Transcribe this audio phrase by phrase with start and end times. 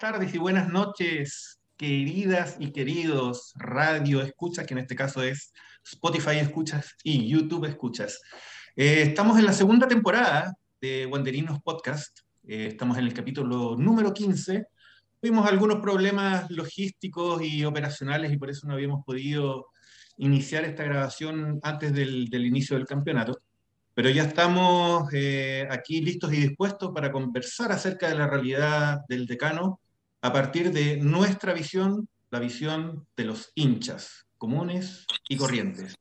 [0.00, 5.52] tardes y buenas noches, queridas y queridos radio escuchas, que en este caso es
[5.84, 8.18] Spotify escuchas y YouTube escuchas.
[8.76, 12.20] Eh, estamos en la segunda temporada de Wanderinos Podcast.
[12.48, 14.64] Eh, estamos en el capítulo número 15.
[15.20, 19.66] Tuvimos algunos problemas logísticos y operacionales y por eso no habíamos podido
[20.16, 23.42] iniciar esta grabación antes del, del inicio del campeonato.
[23.92, 29.26] Pero ya estamos eh, aquí listos y dispuestos para conversar acerca de la realidad del
[29.26, 29.78] decano
[30.22, 35.94] a partir de nuestra visión, la visión de los hinchas comunes y corrientes.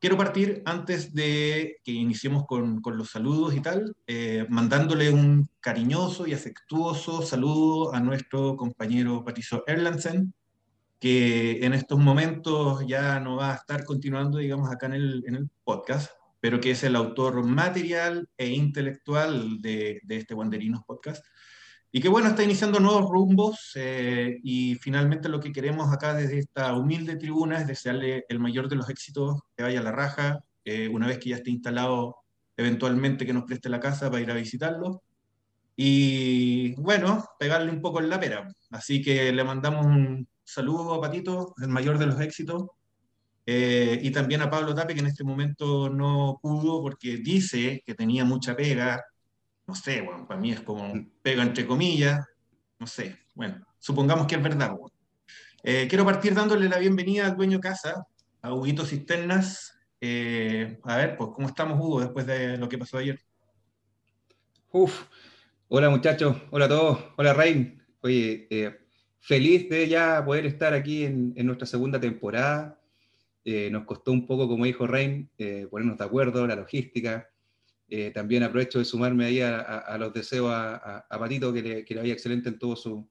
[0.00, 6.26] Quiero partir antes de que iniciemos con, los saludos y tal, eh, mandándole un cariñoso
[6.26, 10.32] y afectuoso saludo a nuestro compañero Patricio Erlandsen,
[11.00, 15.34] que en estos momentos ya no va a estar continuando, digamos, acá en el, en
[15.34, 21.24] el podcast, pero que es el autor material e intelectual de, de este Wanderinos Podcast.
[21.90, 26.38] Y que bueno, está iniciando nuevos rumbos eh, y finalmente lo que queremos acá desde
[26.38, 30.38] esta humilde tribuna es desearle el mayor de los éxitos, que vaya a la raja,
[30.64, 32.16] eh, una vez que ya esté instalado
[32.56, 35.02] eventualmente que nos preste la casa para ir a visitarlo.
[35.76, 38.48] Y bueno, pegarle un poco en la pera.
[38.70, 42.66] Así que le mandamos un saludo a Patito, el mayor de los éxitos,
[43.46, 47.94] eh, y también a Pablo Tape, que en este momento no pudo porque dice que
[47.94, 49.02] tenía mucha pega.
[49.68, 52.26] No sé, bueno, para mí es como pega entre comillas.
[52.78, 54.70] No sé, bueno, supongamos que es verdad.
[54.70, 54.94] Bueno.
[55.62, 58.06] Eh, quiero partir dándole la bienvenida al dueño casa,
[58.40, 59.78] a Huguito Cisternas.
[60.00, 63.20] Eh, a ver, pues, ¿cómo estamos, Hugo, después de lo que pasó ayer?
[64.72, 65.04] Uf,
[65.68, 67.82] hola muchachos, hola a todos, hola Rain.
[68.00, 68.74] Oye, eh,
[69.20, 72.78] feliz de ya poder estar aquí en, en nuestra segunda temporada
[73.70, 77.30] nos costó un poco, como dijo Rein, eh, ponernos de acuerdo, la logística.
[77.90, 81.62] Eh, también aprovecho de sumarme ahí a, a, a los deseos a, a Patito, que
[81.62, 83.08] le, que le, vaya excelente en, todo su,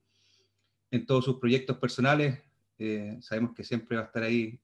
[0.91, 2.39] en todos sus proyectos personales.
[2.77, 4.59] Eh, sabemos que siempre va a estar ahí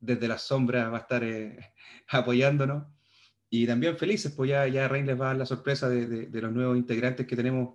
[0.00, 1.22] desde las sombras, va a estar
[2.08, 2.84] apoyándonos.
[3.50, 6.40] Y también felices, pues ya, ya Rein les va a dar la sorpresa de, de,
[6.40, 7.74] los nuevos integrantes que tenemos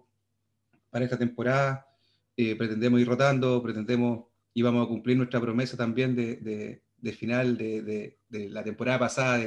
[0.90, 1.88] para esta temporada.
[2.36, 8.18] pretendemos ir rotando, pretendemos y vamos a cumplir nuestra promesa también de, de final de,
[8.30, 9.40] la temporada pasada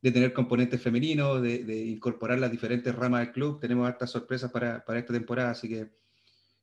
[0.00, 3.60] de tener componentes femeninos, de, incorporar las diferentes ramas del club.
[3.60, 5.90] Tenemos hartas sorpresas para, para esta temporada, así que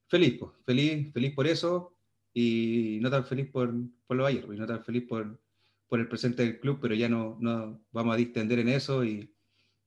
[0.07, 1.97] feliz, pues, feliz, feliz por eso
[2.33, 3.73] y no tan feliz por,
[4.07, 5.39] por lo ayer, y no tan feliz por,
[5.87, 9.33] por el presente del club, pero ya no, no vamos a distender en eso y,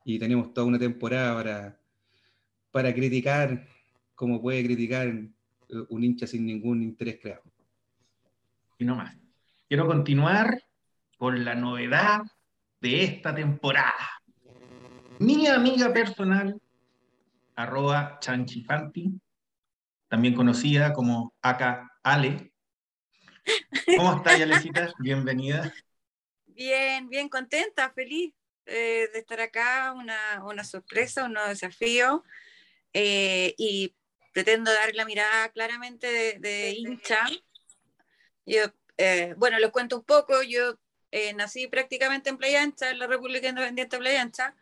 [0.04, 1.80] y tenemos toda una temporada para,
[2.70, 3.66] para criticar
[4.14, 5.08] como puede criticar
[5.88, 7.42] un hincha sin ningún interés creado.
[8.78, 9.16] Y no más.
[9.68, 10.60] Quiero continuar
[11.18, 12.22] con la novedad
[12.80, 14.22] de esta temporada.
[15.18, 16.60] Mi amiga personal,
[17.56, 19.20] arroba chanchifanti,
[20.08, 22.52] también conocida como Aka Ale.
[23.96, 24.92] ¿Cómo estás, Alecita?
[24.98, 25.72] Bienvenida.
[26.46, 28.32] Bien, bien contenta, feliz
[28.66, 32.24] eh, de estar acá, una, una, sorpresa, un nuevo desafío.
[32.92, 33.94] Eh, y
[34.32, 37.26] pretendo dar la mirada claramente de, de hincha.
[38.46, 40.74] Yo eh, bueno, les cuento un poco, yo
[41.10, 44.54] eh, nací prácticamente en Playa Ancha, en la República Independiente de Playa Ancha.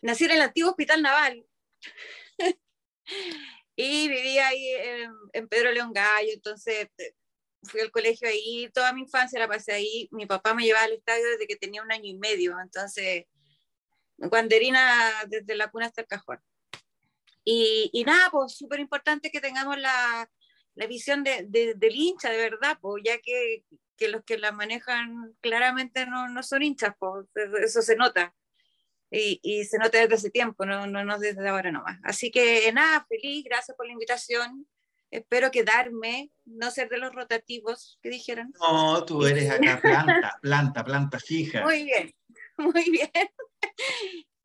[0.00, 1.46] Nací en el antiguo Hospital Naval
[3.76, 7.14] y vivía ahí en, en, Pedro León Gallo, entonces eh,
[7.62, 10.08] fui al colegio ahí, toda mi infancia la pasé ahí.
[10.10, 13.26] Mi papá me llevaba al estadio desde que tenía un año y medio, entonces
[14.16, 16.40] guanderina desde la cuna hasta el cajón.
[17.44, 20.30] Y, y nada, pues súper importante que tengamos la,
[20.74, 23.64] la visión de, de, del hincha, de verdad, pues, ya que,
[23.96, 27.26] que, los que la manejan claramente no, no son hinchas, pues,
[27.62, 28.34] eso se nota.
[29.10, 32.00] Y, y, se nota desde hace tiempo, no, no, no desde ahora nomás.
[32.02, 34.66] Así que nada, feliz, gracias por la invitación.
[35.10, 38.54] Espero quedarme, no ser de los rotativos que dijeron.
[38.58, 41.62] No, tú eres acá planta, planta, planta fija.
[41.62, 42.14] Muy bien,
[42.56, 43.10] muy bien.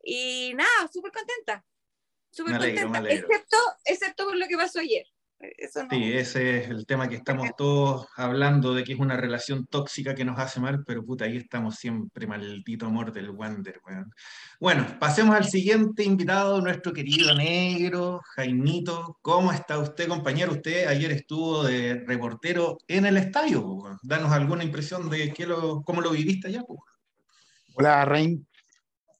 [0.02, 1.64] Y nada, súper contenta.
[2.30, 3.56] Súper contenta, excepto,
[3.86, 5.06] excepto por lo que pasó ayer.
[5.40, 5.90] Eso no.
[5.90, 10.12] Sí, ese es el tema que estamos todos hablando de que es una relación tóxica
[10.14, 14.12] que nos hace mal, pero puta, ahí estamos siempre, maldito amor del Wander, weón.
[14.58, 19.18] Bueno, pasemos al siguiente invitado, nuestro querido negro, Jaimito.
[19.22, 20.52] ¿Cómo está usted, compañero?
[20.52, 23.98] Usted ayer estuvo de reportero en el estadio, weón.
[24.02, 26.82] Danos alguna impresión de qué lo, cómo lo viviste allá, weón.
[27.74, 28.44] Hola, Rein.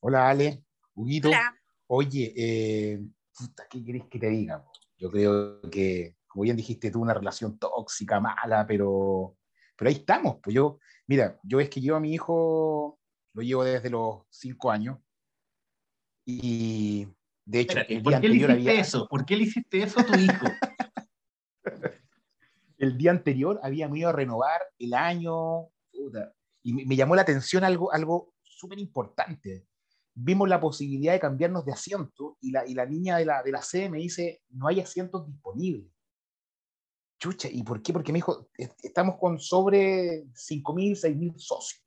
[0.00, 0.64] Hola, Ale.
[0.94, 1.28] Huguito.
[1.28, 1.54] Hola.
[1.86, 3.00] Oye, eh,
[3.32, 4.64] puta, ¿qué querés que te diga?
[4.98, 9.36] Yo creo que, como bien dijiste tú, una relación tóxica, mala, pero,
[9.76, 10.38] pero ahí estamos.
[10.42, 12.98] Pues yo, mira, yo es que yo a mi hijo
[13.32, 14.98] lo llevo desde los cinco años
[16.24, 17.08] y
[17.46, 18.72] de hecho, Espérate, ¿por qué le hiciste había...
[18.74, 19.08] eso?
[19.08, 20.46] ¿Por qué le hiciste eso a tu hijo?
[22.76, 25.68] El día anterior habíamos ido a renovar el año,
[26.62, 29.66] y me, llamó la atención algo, algo súper importante.
[30.20, 33.52] Vimos la posibilidad de cambiarnos de asiento y la, y la niña de la, de
[33.52, 35.92] la sede me dice, no hay asientos disponibles.
[37.20, 37.92] Chucha, ¿y por qué?
[37.92, 38.48] Porque me dijo,
[38.82, 41.84] estamos con sobre 5.000, 6.000 socios.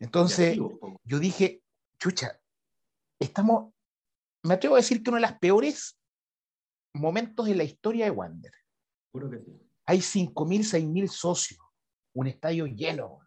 [0.00, 0.58] Entonces,
[1.04, 1.62] yo dije,
[1.98, 2.40] chucha,
[3.20, 3.72] estamos,
[4.42, 5.96] me atrevo a decir que uno de los peores
[6.94, 8.52] momentos en la historia de Wander.
[9.86, 11.60] Hay 5.000, 6.000 socios,
[12.12, 13.20] un estadio lleno.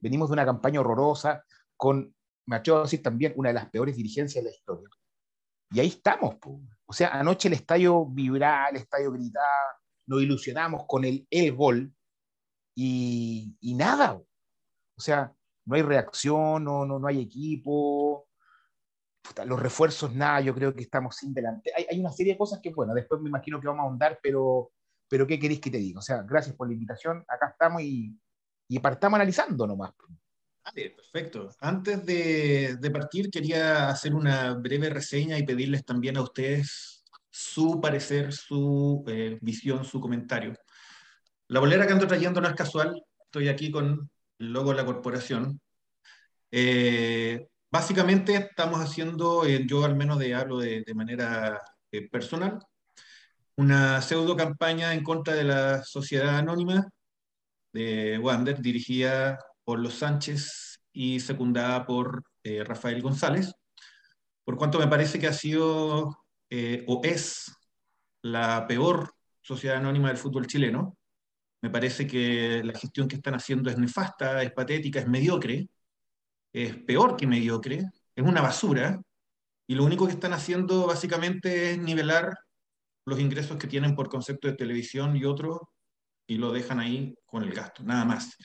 [0.00, 1.44] Venimos de una campaña horrorosa
[1.76, 2.15] con,
[2.46, 4.88] me atrevo a decir también, una de las peores dirigencias de la historia.
[5.70, 6.36] Y ahí estamos.
[6.86, 11.92] O sea, anoche el estadio vibraba, el estadio gritaba, nos ilusionamos con el, el gol
[12.74, 14.12] y, y nada.
[14.14, 15.32] O sea,
[15.64, 18.28] no hay reacción, no, no, no hay equipo,
[19.44, 21.72] los refuerzos, nada, yo creo que estamos sin delante.
[21.76, 24.18] Hay, hay, una serie de cosas que, bueno, después me imagino que vamos a ahondar,
[24.22, 24.70] pero,
[25.08, 25.98] pero ¿qué queréis que te diga?
[25.98, 28.16] O sea, gracias por la invitación, acá estamos y,
[28.68, 29.92] y partamos analizando nomás.
[30.66, 31.50] Vale, perfecto.
[31.60, 38.32] Antes de, partir, quería hacer una breve reseña y pedirles también a ustedes su parecer,
[38.32, 40.54] su eh, visión, su comentario.
[41.48, 44.84] La bolera que ando trayendo no es casual, estoy aquí con el logo de la
[44.84, 45.60] corporación.
[46.50, 51.60] Eh, básicamente estamos haciendo, eh, yo al menos de, hablo de, manera
[52.10, 52.58] personal,
[53.56, 56.88] una pseudo campaña en contra de la sociedad anónima
[57.72, 63.52] de Wander, dirigida por los Sánchez y secundada por eh, Rafael González,
[64.44, 66.22] por cuanto me parece que ha sido
[66.86, 67.52] o es
[68.22, 70.96] la peor sociedad anónima del fútbol chileno,
[71.62, 75.68] me parece que la gestión que están haciendo es nefasta, es patética, es mediocre,
[76.52, 77.84] es peor que mediocre,
[78.14, 79.00] es una basura,
[79.66, 82.38] y lo único que están haciendo básicamente es nivelar
[83.04, 85.58] los ingresos que tienen por concepto de televisión y otros,
[86.26, 88.36] y lo dejan ahí con el gasto, nada más.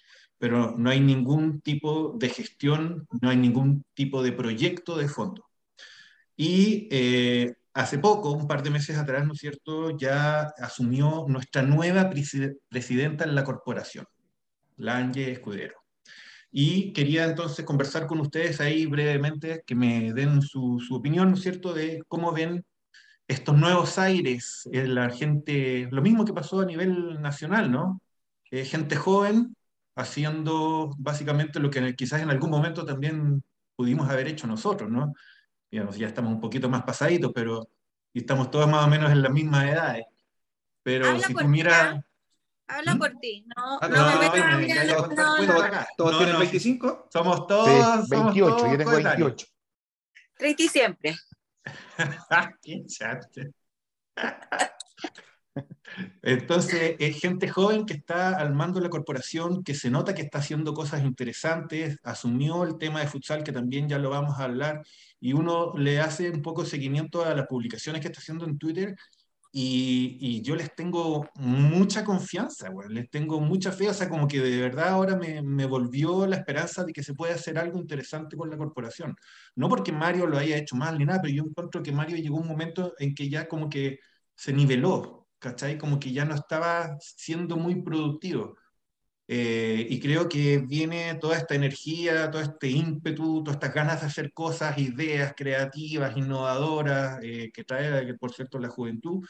[0.41, 5.45] Pero no hay ningún tipo de gestión, no hay ningún tipo de proyecto de fondo.
[6.35, 11.61] Y eh, hace poco, un par de meses atrás, ¿no es cierto?, ya asumió nuestra
[11.61, 14.05] nueva presidenta en la corporación,
[14.77, 15.75] Lange Escudero.
[16.51, 21.43] Y quería entonces conversar con ustedes ahí brevemente, que me den su, opinión, ¿no es
[21.43, 22.65] cierto?, de cómo ven
[23.27, 28.01] estos nuevos aires, eh, la gente, lo mismo que pasó a nivel nacional, ¿no?
[28.49, 29.55] Eh, gente joven
[29.95, 33.43] haciendo básicamente lo que quizás en algún momento también
[33.75, 35.13] pudimos haber hecho nosotros, ¿no?
[35.71, 37.69] digamos, ya estamos un poquito más pasaditos, pero
[38.13, 40.05] y estamos todos más o menos en las mismas edades.
[40.83, 41.95] Pero Habla si tú miras...
[41.95, 42.05] ¿ah?
[42.67, 42.99] Habla ¿Mm?
[42.99, 45.85] por ti, no, Ah, no, no, me no, metas no, a no, no.
[45.97, 47.07] ¿Todos No, tienen no, 25?
[47.11, 47.67] Somos todos...
[47.67, 49.27] Sí, somos 28, todos yo tengo coetáneos.
[49.27, 49.47] 28.
[50.37, 51.15] 30 y siempre.
[52.61, 53.51] Qué chate.
[56.21, 60.21] Entonces, es gente joven que está al mando de la corporación, que se nota que
[60.21, 64.45] está haciendo cosas interesantes, asumió el tema de futsal, que también ya lo vamos a
[64.45, 64.81] hablar,
[65.19, 68.95] y uno le hace un poco seguimiento a las publicaciones que está haciendo en Twitter,
[69.53, 74.39] y, yo les tengo mucha confianza, güey, les tengo mucha fe, o sea, como que
[74.39, 78.49] de verdad ahora me, volvió la esperanza de que se puede hacer algo interesante con
[78.49, 79.15] la corporación.
[79.55, 82.37] No porque Mario lo haya hecho mal ni nada, pero yo encuentro que Mario llegó
[82.37, 83.99] un momento en que ya como que
[84.35, 85.77] se niveló, ¿cachai?
[85.77, 88.57] Como que ya no estaba siendo muy productivo.
[89.27, 94.07] Eh, y creo que viene toda esta energía, todo este ímpetu, todas estas ganas de
[94.07, 99.25] hacer cosas, ideas creativas, innovadoras, eh, que trae, por cierto, la juventud,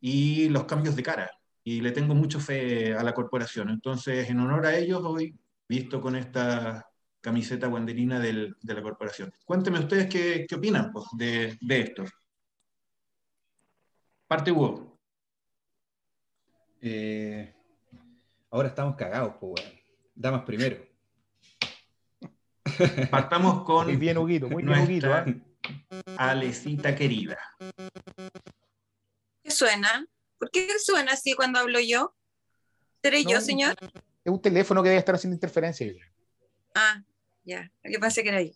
[0.00, 1.30] y los cambios de cara.
[1.64, 3.70] Y le tengo mucho fe a la corporación.
[3.70, 5.34] Entonces, en honor a ellos, hoy
[5.68, 6.86] visto con esta
[7.20, 9.32] camiseta guanderina del, de la corporación.
[9.44, 12.04] Cuéntenme ustedes qué, qué opinan pues, de, de esto.
[14.28, 14.95] Parte Hugo.
[16.80, 17.54] Eh,
[18.50, 19.80] ahora estamos cagados, pues, weón.
[20.14, 20.78] Damas primero.
[23.10, 25.12] Partamos con Muy bien, Huguito, muy bien, Huguito.
[25.12, 25.24] ¿ah?
[26.16, 27.38] Alecita querida.
[29.42, 30.06] ¿Qué suena?
[30.38, 32.14] ¿Por qué suena así cuando hablo yo?
[33.02, 33.76] ¿Seré yo, No, señor?
[34.24, 35.86] Es un teléfono que debe estar haciendo interferencia.
[35.86, 35.94] yo.
[36.74, 37.02] Ah,
[37.44, 38.52] ya, lo que pasa que era yo.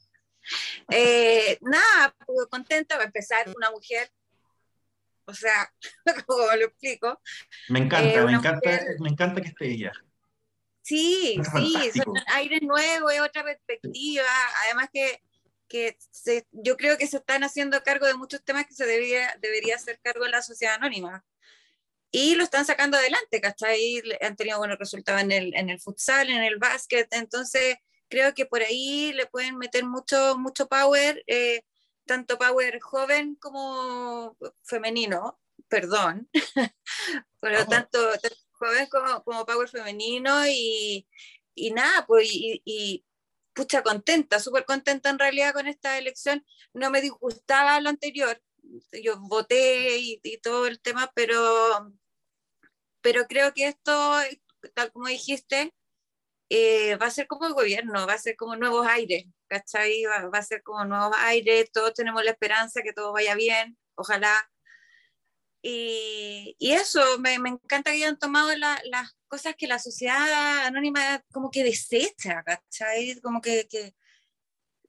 [0.90, 4.10] Eh, nada, pues, contenta va a empezar una mujer,
[5.30, 5.72] o sea,
[6.26, 7.20] como lo explico.
[7.68, 9.92] Me encanta, Eh, me encanta, mujer- me encanta que esté ella.
[10.82, 14.24] Sí, Es sí, son aires nuevos, es otra perspectiva.
[14.64, 15.22] Además que,
[15.68, 19.36] que se- yo creo que se están haciendo cargo de muchos temas que se debería,
[19.40, 21.24] debería hacer cargo de la sociedad anónima.
[22.12, 24.02] Y lo están sacando adelante, ¿cachai?
[24.20, 27.06] Han tenido buenos resultados en el, en el futsal, en el básquet.
[27.12, 27.76] Entonces,
[28.08, 31.62] creo que por ahí le pueden meter mucho, mucho power, eh,
[32.10, 36.28] tanto power joven como femenino, perdón.
[37.40, 41.06] Pero tanto, tanto joven como, como Power Femenino y,
[41.54, 43.06] y nada, pues, y, y
[43.52, 46.44] pucha, contenta, súper contenta en realidad con esta elección.
[46.74, 48.42] No me disgustaba lo anterior,
[49.04, 51.92] yo voté y, y todo el tema, pero,
[53.02, 54.18] pero creo que esto,
[54.74, 55.72] tal como dijiste,
[56.48, 60.04] eh, va a ser como el gobierno, va a ser como nuevos aires, ¿cachai?
[60.04, 63.76] Va, va, a ser como nuevos aires, todos tenemos la esperanza que todo vaya bien,
[63.96, 64.32] ojalá.
[65.62, 70.66] Y, y eso, me, me, encanta que hayan tomado la, las cosas que la sociedad
[70.66, 73.20] anónima como que desecha, ¿cachai?
[73.20, 73.94] Como que, que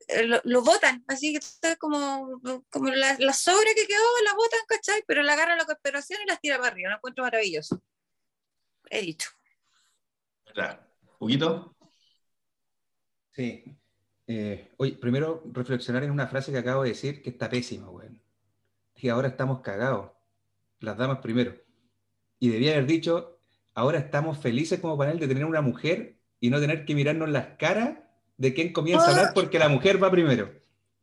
[0.08, 4.34] eh, lo, lo, votan, así que está como, como la, la, sobra que quedó, la
[4.36, 5.04] votan, ¿cachai?
[5.08, 7.82] Pero la agarra la cooperación y las tira para arriba, lo encuentro maravilloso.
[8.90, 9.30] He dicho.
[10.54, 10.84] Claro.
[11.20, 11.76] ¿Huguito?
[13.34, 13.64] Sí.
[14.34, 18.08] Eh, oye, primero reflexionar en una frase que acabo de decir que está pésima, güey.
[18.96, 20.12] Dije, ahora estamos cagados.
[20.80, 21.54] Las damas primero.
[22.40, 23.40] Y debía haber dicho,
[23.74, 27.58] ahora estamos felices como panel de tener una mujer y no tener que mirarnos las
[27.58, 27.98] caras
[28.38, 30.50] de quién comienza a hablar porque la mujer va primero.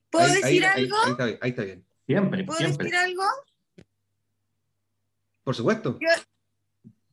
[0.08, 0.96] ¿Puedo ahí, decir ahí, algo?
[1.04, 2.86] Ahí, está bien, ahí, está bien, Siempre, ¿Puedo siempre.
[2.86, 3.24] decir algo?
[5.44, 5.98] Por supuesto.
[6.00, 6.08] Yo,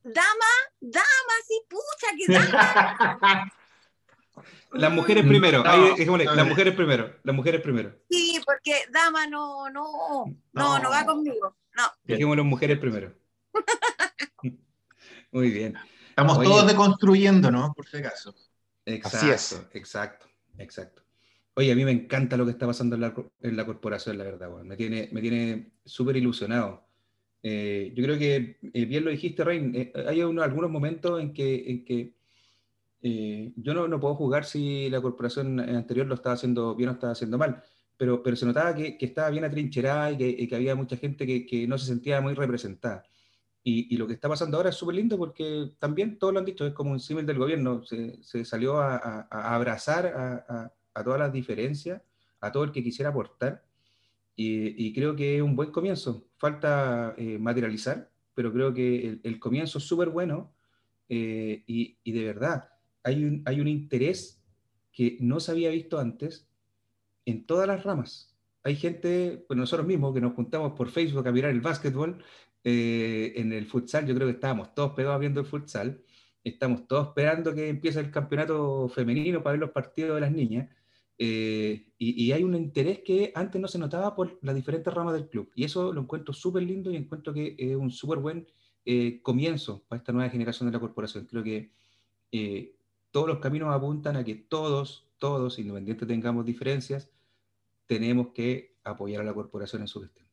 [0.01, 2.33] dama, dama, sí, pucha, que
[3.19, 3.51] dama.
[4.73, 6.35] Las mujeres primero, No, ahí, dejémosle, no.
[6.35, 7.95] las mujeres primero, las mujeres primero.
[8.09, 11.55] Sí, porque dama no, no, no, no, va conmigo.
[11.77, 11.83] No.
[12.03, 13.13] Dejémoslo mujeres primero.
[15.31, 15.75] Muy bien.
[16.09, 16.47] Estamos Oye.
[16.47, 17.73] todos deconstruyendo, ¿no?
[17.73, 18.33] Por si acaso.
[18.85, 19.65] Exacto, Así es.
[19.73, 20.27] exacto,
[20.57, 21.01] exacto.
[21.55, 24.23] Oye, a mí me encanta lo que está pasando en la, en la corporación, la
[24.25, 24.67] verdad, weón.
[24.67, 26.85] Me tiene, me tiene súper ilusionado.
[27.41, 29.71] Eh, yo creo que eh, bien lo dijiste, Rein.
[29.75, 32.14] eh, hay uno- algunos momentos en que, en que
[33.07, 36.93] eh, yo no, no puedo jugar si la corporación anterior lo estaba haciendo bien o
[36.93, 37.61] estaba haciendo mal,
[37.97, 40.97] pero, pero se notaba que, que estaba bien atrincherada y que, y que había mucha
[40.97, 43.03] gente que, que no se sentía muy representada.
[43.63, 46.45] Y, y lo que está pasando ahora es súper lindo porque también todos lo han
[46.45, 50.73] dicho, es como un símil del gobierno, se, se salió a, a- a abrazar a-
[50.93, 52.01] a todas las diferencias,
[52.41, 53.65] a todo el que quisiera aportar,
[54.35, 56.27] y, y creo que es un buen comienzo.
[56.37, 60.53] Falta eh, materializar, pero creo que el, el comienzo es súper bueno
[61.09, 62.69] eh, y, y de verdad
[63.05, 64.43] hay un, hay un interés
[64.91, 66.49] que no se había visto antes
[67.25, 68.35] en todas las ramas.
[68.63, 72.23] Hay gente, pues nosotros mismos que nos juntamos por Facebook a mirar el básquetbol,
[72.63, 76.01] eh, en el futsal, yo creo que estábamos todos pegados viendo el futsal,
[76.43, 80.67] estamos todos esperando que empiece el campeonato femenino para ver los partidos de las niñas,
[81.17, 85.29] eh, y, hay un interés que antes no se notaba por las diferentes ramas del
[85.29, 88.47] club, y eso lo encuentro súper lindo y encuentro que es un súper buen
[88.83, 91.25] eh, comienzo para esta nueva generación de la corporación.
[91.25, 91.71] Creo que
[93.15, 97.09] todos los caminos apuntan a que todos, todos, independiente tengamos diferencias,
[97.85, 100.27] tenemos que apoyar a la corporación en su gestión.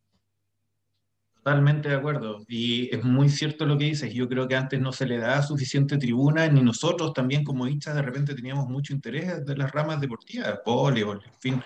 [1.32, 2.44] Totalmente de acuerdo.
[2.48, 4.12] Y es muy cierto lo que dices.
[4.12, 7.94] Yo creo que antes no se le daba suficiente tribuna, ni nosotros también como hinchas
[7.94, 11.62] de repente teníamos mucho interés de las ramas deportivas, voleibol, en fin.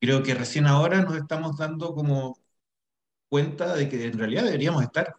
[0.00, 2.38] Creo que recién ahora nos estamos dando como
[3.28, 5.14] cuenta de que en realidad deberíamos estar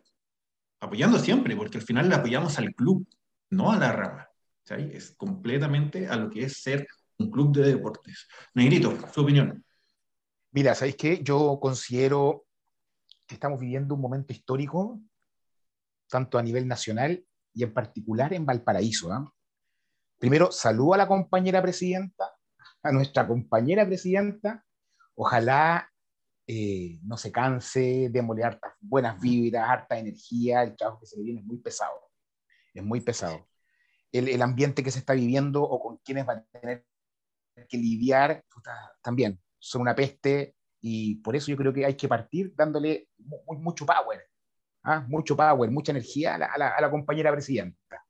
[0.80, 3.08] apoyando siempre, porque al final le apoyamos al club,
[3.52, 4.30] no a la rama.
[4.70, 6.88] Es completamente a lo que es ser
[7.20, 8.28] un club de deportes.
[8.54, 9.64] Negrito, su opinión.
[10.52, 11.22] Mira, ¿sabéis qué?
[11.22, 12.46] Yo considero
[13.28, 15.00] que estamos viviendo un momento histórico,
[16.10, 19.14] tanto a nivel nacional y en particular en Valparaíso.
[19.14, 19.20] ¿eh?
[20.18, 22.36] Primero, saludo a la compañera presidenta,
[22.82, 24.66] a nuestra compañera presidenta.
[25.16, 25.92] Ojalá
[26.48, 30.64] eh, no se canse, démosle hartas buenas vibras, harta energía.
[30.64, 32.10] El trabajo que se le viene es muy pesado.
[32.74, 33.48] Es muy pesado.
[34.18, 36.86] El, el ambiente que se está viviendo o con quienes va a tener
[37.68, 38.44] que lidiar,
[39.02, 43.58] también son una peste y por eso yo creo que hay que partir dándole muy,
[43.58, 44.22] mucho power,
[44.84, 45.06] ¿ah?
[45.08, 48.06] mucho power, mucha energía a la, a la, a la compañera presidenta.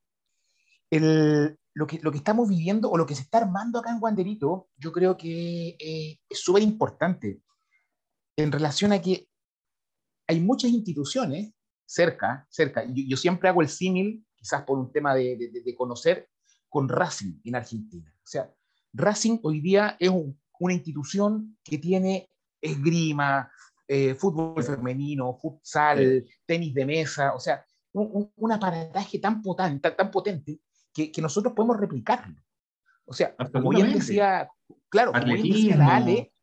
[0.90, 4.00] El, lo, que, lo que estamos viviendo o lo que se está armando acá en
[4.00, 7.42] Guanderito, yo creo que eh, es súper importante
[8.38, 9.28] en relación a que
[10.28, 11.54] hay muchas instituciones
[11.86, 12.84] cerca, cerca.
[12.86, 16.30] Yo, yo siempre hago el símil, quizás por un tema de, de, de, conocer,
[16.70, 18.14] con Racing en Argentina.
[18.18, 18.54] O sea,
[18.94, 22.30] Racing hoy día es un, una institución que tiene
[22.62, 23.52] esgrima,
[23.88, 26.32] eh, fútbol femenino, futsal, sí.
[26.46, 30.62] tenis de mesa, o sea, un, un, un aparataje tan potente, tan, tan potente
[30.94, 32.40] que, que, nosotros podemos replicarlo.
[33.06, 34.48] O sea, como bien decía,
[34.90, 36.34] claro, como bien decía la Ale,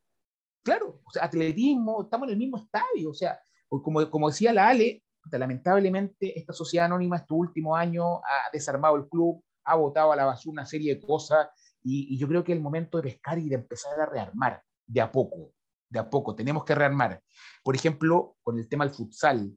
[0.65, 4.71] claro, o sea, atletismo, estamos en el mismo estadio, o sea, como, como decía la
[4.71, 10.17] Ale, lamentablemente esta sociedad anónima estos últimos años ha desarmado el club, ha botado a
[10.17, 11.49] la basura una serie de cosas,
[11.85, 14.63] y, y, yo creo que es el momento de pescar y de empezar a rearmar
[14.87, 15.53] de a poco,
[15.89, 17.21] de a poco, tenemos que rearmar.
[17.63, 19.57] Por ejemplo, con el tema del futsal,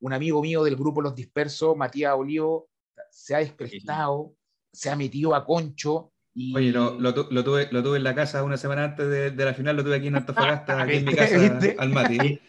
[0.00, 2.68] un amigo mío del grupo Los Dispersos, Matías Olivo,
[3.10, 4.34] se ha desprestado,
[4.72, 6.12] se ha metido a concho.
[6.40, 6.56] Y...
[6.56, 9.54] Oye, lo, lo, tuve, lo tuve en la casa una semana antes de, de la
[9.54, 11.34] final, lo tuve aquí en Antofagasta, aquí en mi casa,
[11.78, 12.40] al Mati.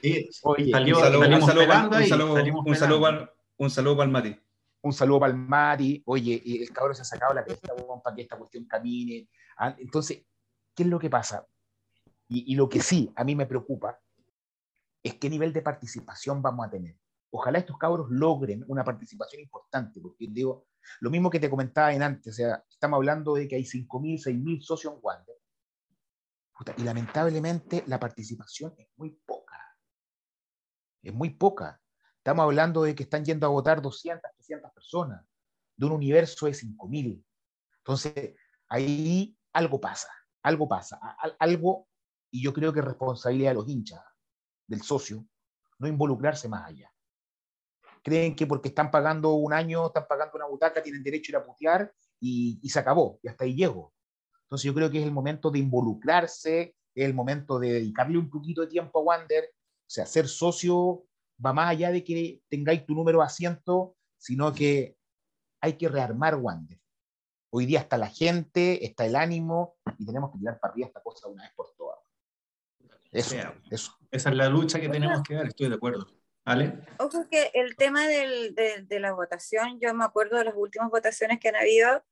[0.44, 4.12] Oye, salió, un saludo, un saludo, un saludo, un saludo, para, un saludo para el
[4.12, 4.40] Mati
[4.82, 8.22] un saludo para el Mati, oye, el cabrón se ha sacado la cresta para que
[8.22, 9.28] esta cuestión camine.
[9.58, 10.24] Ah, entonces,
[10.76, 11.46] ¿qué es lo que pasa?
[12.28, 14.00] Y, y, lo que sí a mí me preocupa
[15.02, 16.96] es qué nivel de participación vamos a tener.
[17.32, 20.68] Ojalá estos cabros logren una participación importante, porque digo,
[21.02, 24.22] lo mismo que te comentaba en antes, o sea, estamos hablando de que hay 5.000,
[24.22, 25.36] 6.000 socios en Wander,
[26.78, 29.58] y lamentablemente la participación es muy poca.
[31.02, 31.82] Es muy poca.
[32.18, 35.26] Estamos hablando de que están yendo a votar 200, 300 personas
[35.78, 37.24] de un universo de 5.000.
[37.78, 38.36] Entonces,
[38.68, 40.10] ahí algo pasa,
[40.44, 41.00] algo pasa,
[41.40, 41.88] algo,
[42.30, 44.04] y yo creo que es responsabilidad de los hinchas,
[44.68, 45.26] del socio,
[45.80, 46.92] no involucrarse más allá.
[48.04, 51.36] Creen que porque están pagando un año, están pagando una butaca, tienen derecho a ir
[51.38, 53.94] a putear y, y se acabó, y hasta ahí llego.
[54.44, 58.30] Entonces yo creo que es el momento de involucrarse, es el momento de dedicarle un
[58.30, 61.06] poquito de tiempo a Wander, o sea, ser socio
[61.44, 64.98] va más allá de que tengáis tu número de asiento, sino que
[65.62, 66.80] hay que rearmar Wander.
[67.52, 71.02] Hoy día está la gente, está el ánimo y tenemos que tirar para arriba esta
[71.02, 72.00] cosa una vez por todas.
[73.12, 73.36] Eso,
[73.72, 73.98] eso.
[74.12, 76.06] Esa es la lucha que tenemos que dar, estoy de acuerdo.
[76.50, 76.74] ¿Ale?
[76.98, 80.90] Ojo que el tema del, de, de, la votación, yo me acuerdo de las últimas
[80.90, 82.04] votaciones que han habido.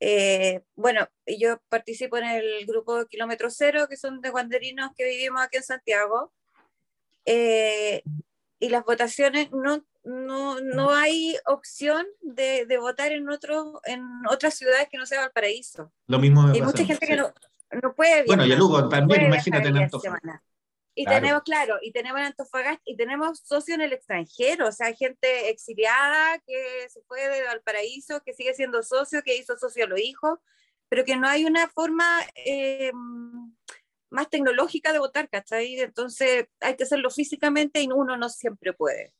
[0.00, 5.40] Eh, bueno, yo participo en el grupo Kilómetro Cero, que son de guanderinos que vivimos
[5.40, 6.32] aquí en Santiago.
[7.26, 8.02] Eh,
[8.58, 14.54] y las votaciones no, no, no hay opción de, de, votar en, otro, en otras
[14.54, 15.92] ciudades que no sea Valparaíso.
[16.08, 17.32] Lo mismo Hay mucha gente que no,
[17.80, 20.42] no puede Bueno, y el Lugo también, imagínate en Antofagasta.
[20.94, 21.20] Y claro.
[21.20, 25.48] tenemos, claro, y tenemos en Antofagasta, y tenemos socios en el extranjero, o sea, gente
[25.48, 30.00] exiliada que se fue de Valparaíso, que sigue siendo socio, que hizo socio a los
[30.00, 30.38] hijos,
[30.88, 32.90] pero que no hay una forma eh,
[34.10, 35.80] más tecnológica de votar, ¿cachai?
[35.80, 39.14] Entonces hay que hacerlo físicamente y uno no siempre puede.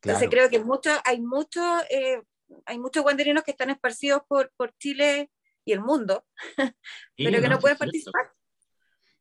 [0.00, 0.18] Claro.
[0.18, 2.22] Entonces creo que mucho, hay muchos eh,
[2.64, 5.30] hay muchos guanderinos que están esparcidos por, por Chile
[5.64, 6.24] y el mundo,
[7.16, 8.32] pero que no, no pueden participar.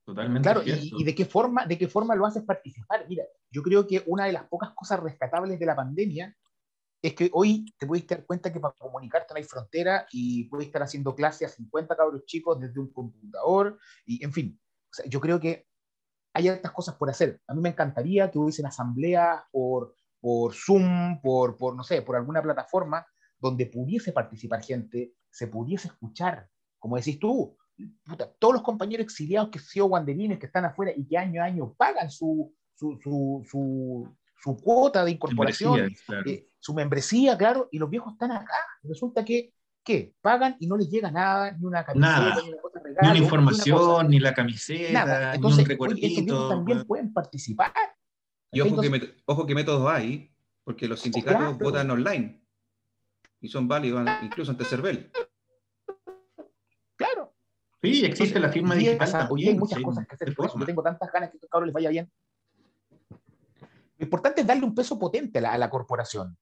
[0.06, 0.48] Totalmente.
[0.48, 3.06] Claro, y, y, de qué forma, de qué forma lo haces participar.
[3.10, 6.36] Mira, yo creo que una de las pocas cosas rescatables de la pandemia
[7.02, 10.68] es que hoy te puedes dar cuenta que para comunicarte no hay frontera y puedes
[10.68, 14.60] estar haciendo clases a 50 cabros chicos desde un computador y en fin,
[14.92, 15.68] o sea, yo creo que
[16.34, 17.42] hay otras cosas por hacer.
[17.48, 22.16] A mí me encantaría que hubiesen asambleas por, por Zoom, por, por, no sé, por
[22.16, 23.06] alguna plataforma
[23.40, 27.58] donde pudiese participar gente, se pudiese escuchar, como decís tú,
[28.04, 31.46] puta, todos los compañeros exiliados que sido guanderines, que están afuera y que año a
[31.46, 36.30] año pagan su, su, su, su, su cuota de incorporación, membresía, claro.
[36.30, 38.58] eh, su membresía, claro, y los viejos están acá.
[38.84, 39.54] Resulta que
[39.86, 40.14] ¿qué?
[40.20, 42.42] Pagan y no les llega nada, ni una camiseta, nada.
[42.42, 45.36] ni una cosa regalo, ni una información, ni, ni la camiseta, nada.
[45.36, 46.50] Entonces, ni un recuerdito.
[46.50, 47.72] también pueden participar.
[48.52, 50.32] Y ojo, Entonces, que, ojo que métodos hay,
[50.64, 51.58] porque los sindicatos claro.
[51.60, 52.42] votan online
[53.40, 55.12] y son válidos incluso ante CERVEL.
[57.86, 59.28] Sí, existe la firma digital.
[59.30, 60.36] Oye, hay muchas sí, cosas que hacer.
[60.36, 62.12] Por eso yo tengo tantas ganas que a estos cabros les vaya bien.
[63.98, 66.38] Lo importante es darle un peso potente a la, a la corporación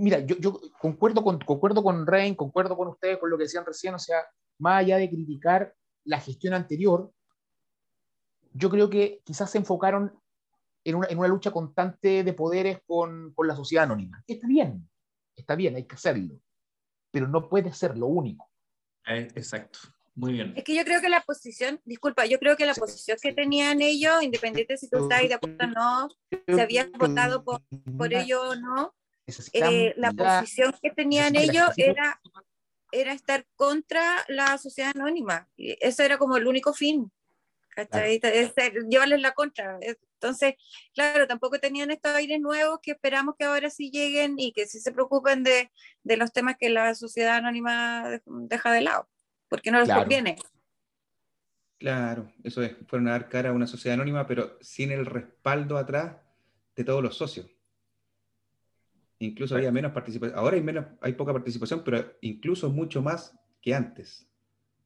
[0.00, 3.66] mira, yo, yo concuerdo, con, concuerdo con Rein, concuerdo con ustedes con lo que decían
[3.66, 4.18] recién, o sea,
[4.58, 7.12] más allá de criticar la gestión anterior,
[8.54, 10.18] yo creo que quizás se enfocaron
[10.84, 14.22] en una, en una lucha constante de poderes con, con, la sociedad anónima.
[14.26, 14.88] Está bien,
[15.36, 16.34] está bien, hay que hacerlo,
[17.10, 18.50] pero no puede ser lo único.
[19.06, 19.78] Eh, exacto.
[20.14, 20.52] Muy bien.
[20.56, 23.80] Es que yo creo que la posición, disculpa, yo creo que la posición que tenían
[23.80, 26.08] ellos, independiente si tú estás de acuerdo o no,
[26.46, 27.62] se había votado por,
[27.96, 28.94] por ello o no,
[29.52, 32.20] eh, la posición que tenían ellos era,
[32.90, 35.48] era estar contra la sociedad anónima.
[35.56, 37.10] Y eso era como el único fin.
[37.74, 38.20] ¿cachai?
[38.20, 38.88] Claro.
[38.88, 39.78] Llevarles la contra.
[39.80, 40.54] Entonces,
[40.94, 44.78] claro, tampoco tenían estos aires nuevos que esperamos que ahora sí lleguen y que sí
[44.80, 45.70] se preocupen de,
[46.02, 49.08] de los temas que la sociedad anónima deja de lado,
[49.52, 50.00] porque no les claro.
[50.00, 50.38] conviene.
[51.76, 55.76] Claro, eso es, fueron a dar cara a una sociedad anónima, pero sin el respaldo
[55.76, 56.16] atrás
[56.74, 57.50] de todos los socios.
[59.18, 60.38] Incluso había menos participación.
[60.38, 64.26] Ahora hay, menos, hay poca participación, pero incluso mucho más que antes.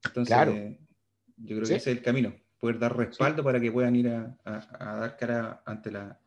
[0.05, 0.53] Entonces, claro.
[0.53, 3.45] yo creo que ese es el camino, poder dar respaldo ¿Sí?
[3.45, 6.19] para que puedan ir a, a, a, dar cara ante la,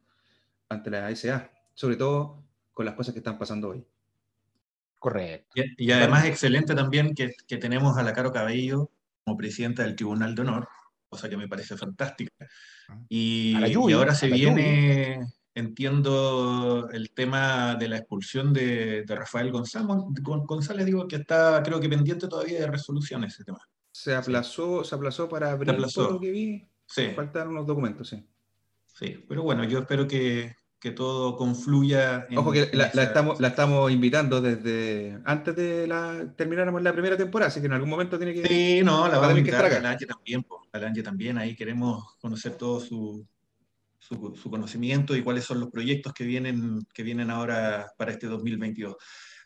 [0.70, 3.86] ante la SA, sobre todo con las cosas que están pasando hoy.
[5.00, 5.50] Correcto.
[5.56, 8.92] Y, y además excelente también que, que, tenemos a la Caro Cabello
[9.24, 10.68] como presidenta del Tribunal de Honor,
[11.08, 12.34] cosa que me parece fantástica.
[12.90, 13.00] Ah.
[13.08, 15.22] Y, y ahora se viene
[15.60, 19.88] entiendo el tema de la expulsión de, Rafael González,
[20.22, 23.60] González, digo que está, creo que pendiente todavía de resolución ese tema.
[23.92, 26.68] Se aplazó, se aplazó para abrir todo lo que vi.
[26.86, 27.10] Sí.
[27.16, 28.26] Faltaron los documentos, sí.
[28.88, 32.28] Sí, pero bueno, yo espero que, que todo confluya.
[32.36, 37.50] Ojo que la, estamos, la estamos invitando desde antes de la termináramos la primera temporada,
[37.50, 38.48] así que en algún momento tiene que.
[38.48, 42.54] Sí, no, la vamos a invitar a la también, a la también, ahí queremos conocer
[42.54, 43.28] todo su,
[44.00, 48.96] su, conocimiento y cuáles son los proyectos que vienen, que vienen ahora para este 2022.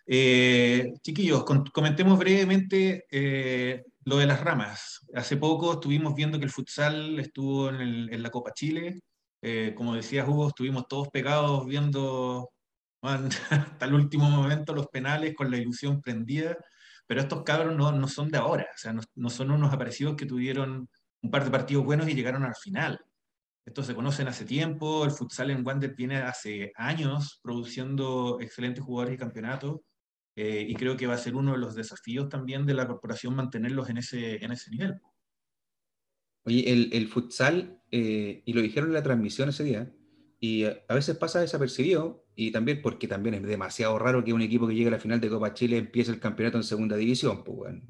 [0.05, 5.05] Eh, chiquillos, comentemos brevemente eh, lo de las ramas.
[5.15, 9.01] Hace poco estuvimos viendo que el futsal estuvo en, en la Copa Chile.
[9.43, 12.49] Eh, como decía Hugo, estuvimos todos pegados viendo
[13.01, 16.57] hasta el último momento los penales con la ilusión prendida.
[17.05, 20.15] Pero estos cabros no, no son de ahora, o sea, no, no son unos aparecidos
[20.15, 20.89] que tuvieron
[21.21, 22.99] un par de partidos buenos y llegaron al final.
[23.65, 29.15] Estos se conocen hace tiempo, el futsal en Wander viene hace años produciendo excelentes jugadores
[29.15, 29.81] y campeonatos,
[30.35, 33.35] eh, y creo que va a ser uno de los desafíos también de la corporación
[33.35, 34.99] mantenerlos en ese, en ese nivel.
[36.45, 39.93] Oye, el, futsal, eh, y lo dijeron en la transmisión ese día,
[40.39, 44.67] y a, veces pasa desapercibido, y también porque también es demasiado raro que un equipo
[44.67, 47.57] que llegue a la final de Copa Chile empiece el campeonato en segunda división, pues
[47.57, 47.81] bueno,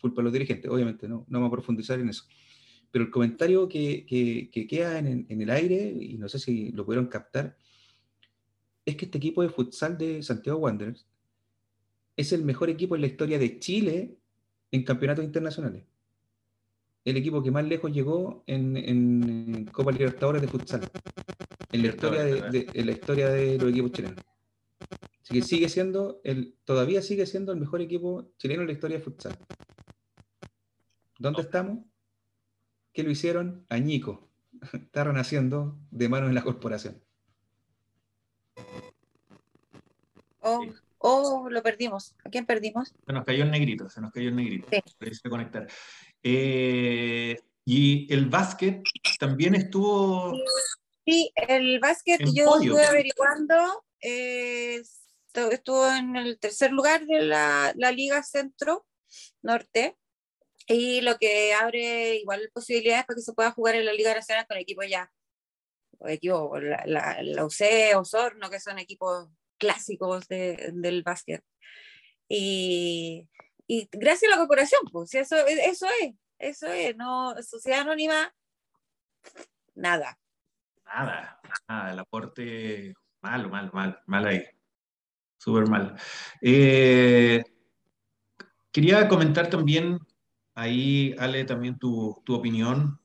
[0.00, 2.24] culpa de los dirigentes, obviamente, no, no vamos a profundizar en eso.
[2.90, 6.86] Pero el comentario que, que, queda en, en, el aire, y no sé si lo
[6.86, 7.58] pudieron captar,
[8.86, 11.06] es que este equipo de futsal de Santiago Wanderers
[12.16, 14.16] es el mejor equipo en la historia de Chile
[14.70, 15.84] en campeonatos internacionales.
[17.04, 20.88] El equipo que más lejos llegó en, en Copa Libertadores de futsal,
[21.70, 24.24] en la, historia de, en la historia de los equipos chilenos.
[25.22, 28.98] Así que sigue siendo, el, todavía sigue siendo el mejor equipo chileno en la historia
[28.98, 29.36] de futsal.
[31.18, 31.78] ¿Dónde estamos?
[32.94, 34.30] que lo hicieron añico.
[34.72, 37.02] Está renaciendo de manos en la corporación.
[40.40, 40.64] Oh,
[40.98, 42.14] oh, lo perdimos.
[42.24, 42.94] ¿A quién perdimos?
[43.06, 44.68] Se nos cayó el negrito, se nos cayó el negrito.
[44.70, 45.28] Sí.
[45.28, 45.66] conectar.
[46.24, 48.82] Eh, y el básquet
[49.20, 50.34] también estuvo.
[51.06, 53.84] Sí, el básquet yo estuve averiguando.
[54.00, 54.82] Eh,
[55.50, 58.86] estuvo en el tercer lugar de la, la Liga Centro
[59.42, 59.96] Norte.
[60.66, 64.46] Y lo que abre igual posibilidades para que se pueda jugar en la Liga Nacional
[64.46, 65.12] con equipos ya,
[65.98, 71.44] o equipos, la, la, la UC, Osorno, que son equipos clásicos de, del básquet.
[72.28, 73.28] Y,
[73.66, 78.34] y, gracias a la corporación, pues eso, eso es, eso es, no, sociedad anónima,
[79.74, 80.18] nada.
[80.86, 84.42] Nada, nada, el aporte malo, mal, mal, mal ahí.
[85.38, 85.96] Súper mal.
[86.40, 87.42] Eh,
[88.70, 89.98] quería comentar también
[90.54, 93.00] Ahí, Ale, también tu, tu opinión.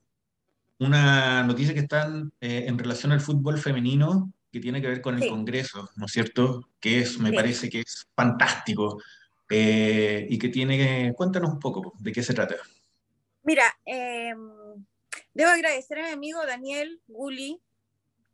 [0.78, 2.08] Una noticia que está
[2.40, 6.12] eh, en relación al fútbol femenino, que tiene que ver con el Congreso, ¿no es
[6.12, 6.68] cierto?
[6.80, 9.00] Que es, me parece que es fantástico.
[9.50, 12.56] Eh, y que tiene, cuéntanos un poco de qué se trata.
[13.42, 14.38] Mira, em,
[15.34, 17.60] debo agradecer a mi amigo Daniel Gulli,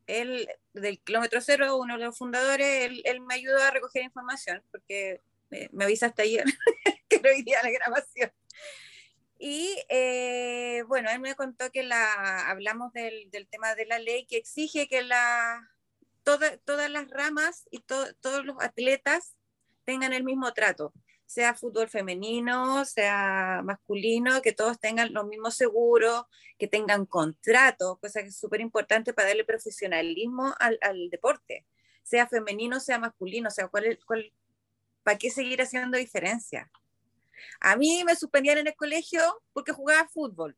[0.07, 5.23] él del kilómetro cero, uno de los fundadores, él, me ayudó a recoger información, porque
[5.51, 6.45] me, me avisa hasta ayer
[7.09, 8.31] que no iría la grabación.
[9.39, 14.39] Y eh, bueno, él me contó que la, hablamos del, tema de la ley que
[14.39, 15.71] exige que la,
[16.23, 19.37] todas las ramas y todos los atletas
[19.85, 20.93] tengan el mismo trato,
[21.27, 26.25] sea fútbol femenino, sea masculino, que todos tengan los mismos seguros,
[26.57, 31.67] que tengan contrato, cosa que es súper importante para darle profesionalismo al, al, deporte,
[32.03, 34.33] sea femenino, sea masculino, o sea, ¿cuál, cuál,
[35.03, 36.71] ¿para qué seguir haciendo diferencia?
[37.61, 40.57] A mí me suspendían en el colegio porque jugaba fútbol.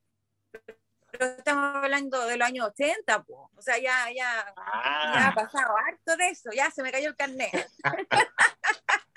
[1.10, 3.50] Pero estamos hablando de los años 80, po.
[3.56, 5.34] o sea, ya, ya, ya ha ah.
[5.34, 7.50] pasado harto de eso, ya se me cayó el carnet.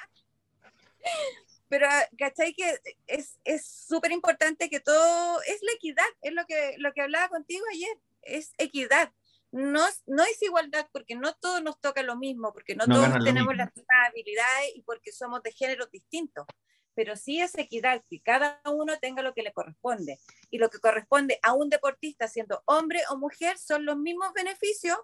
[1.70, 1.88] Pero,
[2.18, 2.54] ¿cachai?
[2.54, 7.30] Que es súper importante que todo, es la equidad, es lo que, lo que hablaba
[7.30, 9.12] contigo ayer, es equidad.
[9.52, 13.56] No, no es igualdad porque no todos nos toca lo mismo, porque no, todos tenemos
[13.56, 16.46] las mismas habilidades y porque somos de géneros distintos
[16.94, 20.20] pero sí es equidad, que cada uno tenga lo que le corresponde.
[20.50, 24.98] Y lo que corresponde a un deportista, siendo hombre o mujer, son los mismos beneficios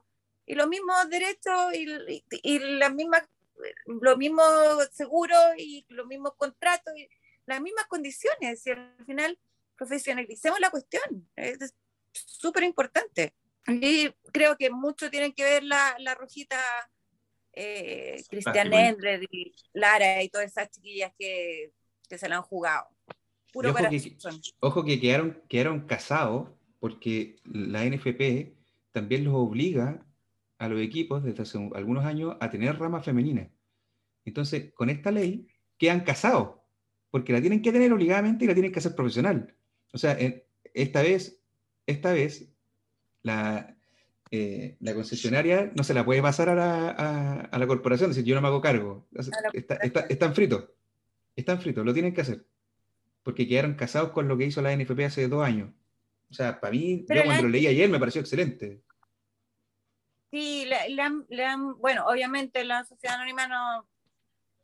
[0.46, 3.24] y los mismos derechos y, y, las mismas,
[3.86, 4.46] los mismos
[4.92, 7.10] seguros y los mismos contratos y
[7.46, 8.66] las mismas condiciones.
[8.66, 9.40] Y al final
[9.76, 11.30] profesionalicemos la cuestión.
[11.36, 11.74] Es
[12.12, 13.34] súper importante.
[13.68, 16.58] Y creo que mucho tienen que ver la, la rojita
[17.54, 19.28] eh, Cristian Endre,
[19.74, 21.74] Lara y todas esas chiquillas que,
[22.08, 22.88] que se la han jugado.
[23.52, 24.18] Puro ojo, que,
[24.60, 28.54] ojo, que, quedaron, quedaron casados porque la NFP
[28.92, 30.06] también los obliga
[30.58, 33.50] a los equipos desde hace algunos años a tener ramas femeninas.
[34.26, 36.58] Entonces, con esta ley quedan casados,
[37.12, 39.56] porque la tienen que tener obligadamente y la tienen que hacer profesional.
[39.94, 40.18] O sea,
[40.74, 41.42] esta vez,
[41.86, 42.52] esta vez
[43.24, 43.78] la,
[44.32, 46.90] eh, la concesionaria no se la puede pasar a la,
[47.42, 49.08] a, la corporación, decir, yo no me hago cargo.
[49.54, 50.66] Está, está, están fritos,
[51.36, 52.46] están fritos, lo tienen que hacer,
[53.24, 55.70] porque quedaron casados con lo que hizo la NFP hace dos años.
[56.30, 58.82] O sea, para mí, yo cuando lo leí ayer me pareció excelente.
[60.32, 60.70] Sí,
[61.78, 63.88] bueno, obviamente la sociedad anónima no,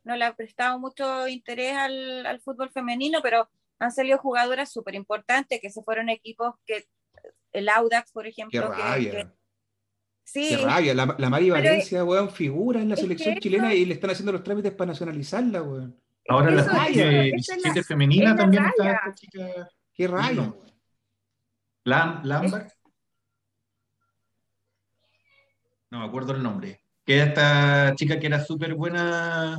[0.04, 3.48] no le ha prestado mucho interés al, al fútbol femenino, pero
[3.78, 6.86] han salido jugadoras súper importantes que se fueron equipos que
[7.52, 9.28] el Audax, por ejemplo, que,
[10.26, 10.48] Sí.
[10.48, 14.08] Qué rabia, la, la Mari Valencia, weón, figura en la selección chilena y le están
[14.08, 16.00] haciendo los trámites para nacionalizarla, weón.
[16.28, 19.68] Ahora la selección femenina también está esta chica.
[19.92, 20.54] Qué rabia.
[21.84, 22.72] Lam, Lambert.
[25.94, 26.80] No me acuerdo el nombre.
[27.06, 29.56] Que esta chica que era súper buena,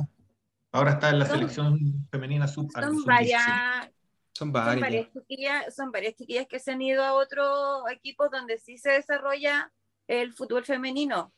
[0.70, 2.70] ahora está en la selección femenina sub.
[2.72, 3.90] Son varias,
[4.32, 4.74] son varias.
[4.74, 8.76] Son varias, chiquillas, son varias chiquillas que se han ido a otros equipos donde sí
[8.76, 9.72] se desarrolla
[10.08, 11.32] el fútbol femenino.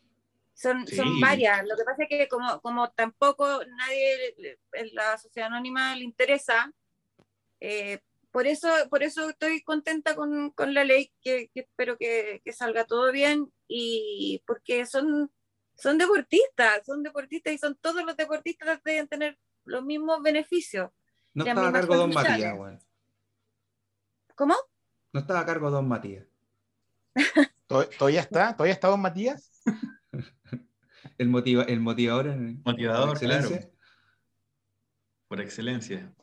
[0.53, 1.65] Son, son varias.
[1.65, 4.35] Lo que pasa es que como, como tampoco nadie
[4.73, 6.73] en la sociedad anónima le interesa,
[7.61, 8.01] eh,
[8.33, 12.85] por, eso, por eso estoy contenta con, con la ley, que, espero que, que, salga
[12.85, 15.31] todo bien y porque son,
[15.77, 20.91] son deportistas, son deportistas y son todos los deportistas deben tener los mismos beneficios.
[21.35, 22.55] No estaba a cargo Don Matías,
[24.35, 24.55] ¿Cómo?
[25.13, 26.27] No estaba a cargo Don Matías.
[27.67, 28.55] ¿Todavía está?
[28.55, 29.53] ¿Todavía está Don Matías?
[31.19, 32.35] el, motiva, el motivador.
[32.65, 33.59] motivador, por excelencia.
[33.59, 33.73] Claro.
[35.29, 36.15] Por excelencia.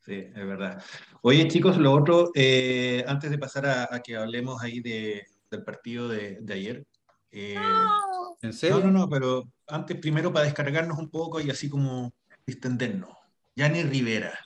[0.00, 0.82] Sí, es verdad.
[1.22, 6.08] Oye, chicos, lo otro, eh, antes de pasar a, que hablemos ahí de, del partido
[6.08, 6.86] de, de ayer.
[7.30, 7.56] Eh,
[8.42, 8.78] ¿En serio?
[8.78, 12.12] No, no, no, pero antes, primero para descargarnos un poco y así como
[12.46, 13.10] distendernos.
[13.56, 14.38] Yani Rivera,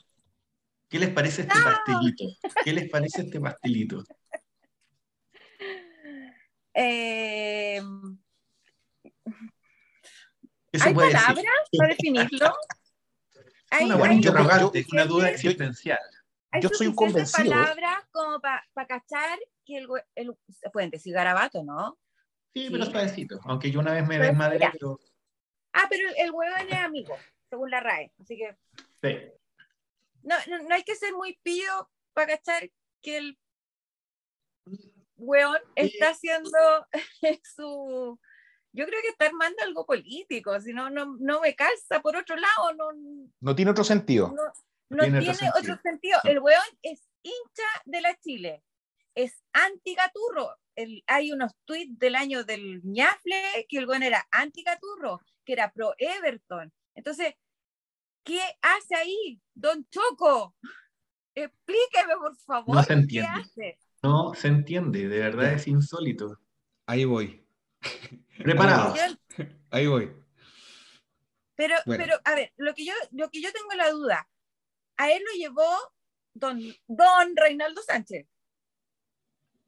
[0.88, 2.24] ¿qué les parece este pastelito?
[2.64, 4.04] ¿Qué les parece este pastelito?
[6.74, 7.82] Eh,
[10.80, 11.34] ¿Hay palabras
[11.76, 12.52] para definirlo?
[13.70, 15.98] Es una buena interrogante, es una duda existencial.
[16.60, 17.50] Yo soy un convencido.
[17.50, 20.34] palabras como para cachar que el, el,
[20.72, 21.98] pueden decir garabato, ¿no?
[22.54, 23.38] Sí, pero suavecito.
[23.44, 24.98] Aunque yo una vez me desmadré, pero.
[25.72, 27.16] Ah, pero el huevón es amigo,
[27.50, 28.12] según la RAE.
[28.20, 28.56] Así que.
[29.02, 29.32] Sí.
[30.22, 32.70] No, no, no hay que ser muy pillo para cachar
[33.02, 33.38] que el
[35.16, 36.50] weón está haciendo
[37.56, 38.18] su...
[38.72, 42.36] Yo creo que está armando algo político, si no, no, no me calza por otro
[42.36, 42.74] lado.
[42.74, 42.90] No,
[43.40, 44.32] no tiene otro sentido.
[44.36, 44.42] No,
[44.88, 46.18] tiene, otro, sentido.
[46.24, 48.64] El weón es hincha de la Chile,
[49.14, 50.56] es anti-gaturro.
[51.06, 55.94] hay unos tweets del año del ñafle que el weón era anti-gaturro, que era pro
[55.98, 56.72] Everton.
[56.94, 57.34] Entonces,
[58.24, 60.54] ¿qué hace ahí, don Choco?
[61.34, 62.76] Explíqueme, por favor.
[62.76, 63.30] No se entiende.
[63.32, 63.78] ¿qué hace?
[64.02, 66.38] No se entiende, de verdad es insólito.
[66.86, 67.46] Ahí voy.
[68.38, 68.94] Preparado.
[69.70, 70.12] Ahí voy.
[71.54, 74.28] Pero, pero, a ver, lo que, yo, lo que yo tengo la duda,
[74.98, 75.68] a él lo llevó
[76.34, 78.26] don, don Reinaldo Sánchez.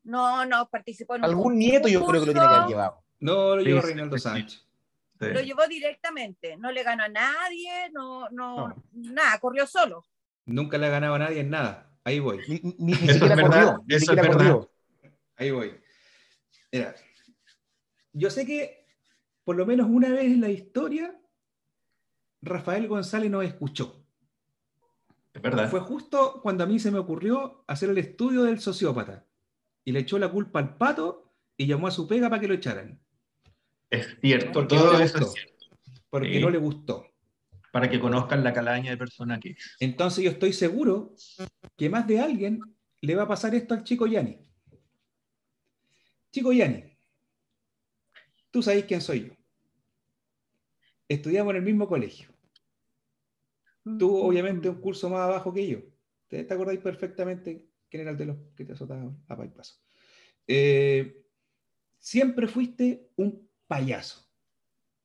[0.03, 3.05] No, no, participó en Algún nieto yo creo que lo tiene que haber llevado.
[3.21, 4.67] No, lo llevó Reinaldo Sánchez.
[5.19, 10.05] Lo llevó directamente, no le ganó a nadie, no, no, nada, corrió solo.
[10.47, 11.91] Nunca le ha ganado a nadie en nada.
[12.05, 12.39] Ahí voy.
[12.79, 13.85] Ni, siquiera corrió.
[13.87, 14.73] Ni siquiera corrió.
[15.37, 15.79] Ahí voy.
[16.73, 16.95] Mira,
[18.13, 18.87] yo sé que
[19.45, 21.15] por lo menos una vez en la historia,
[22.41, 24.00] Rafael González nos escuchó.
[25.33, 25.71] Es verdad.
[25.71, 29.27] Fue justo cuando a mí se me ocurrió hacer el estudio del sociópata.
[29.85, 32.55] Y le echó la culpa al pato y llamó a su pega para que lo
[32.55, 33.01] echaran.
[33.89, 35.67] Es cierto, todo eso es cierto.
[36.11, 37.11] Porque no le gustó
[37.71, 39.77] para que conozcan la calaña de persona que es.
[39.79, 41.15] Entonces yo estoy seguro
[41.77, 42.61] que más de alguien
[43.01, 44.39] le va a pasar esto al chico Yanni.
[46.33, 46.97] Chico Yanni,
[48.51, 49.35] tú sabes quién soy yo.
[51.09, 52.30] Estudiamos en el mismo colegio.
[53.99, 55.79] Tú, obviamente, un curso más abajo que yo.
[56.29, 59.81] ¿Te, te acordáis perfectamente quién era el de los que te azotaba a paso?
[60.47, 61.25] Eh,
[61.99, 64.29] siempre fuiste un payaso,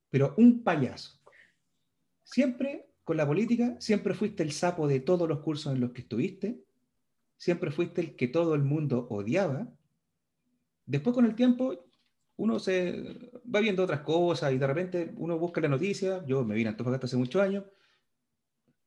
[0.09, 1.15] pero un payaso
[2.25, 6.01] siempre con la política, siempre fuiste el sapo de todos los cursos en los que
[6.01, 6.59] estuviste,
[7.37, 9.71] siempre fuiste el que todo el mundo odiaba.
[10.85, 11.85] Después con el tiempo
[12.37, 16.55] uno se va viendo otras cosas y de repente uno busca la noticia, yo me
[16.55, 17.63] vine a Antofagasta hace muchos años,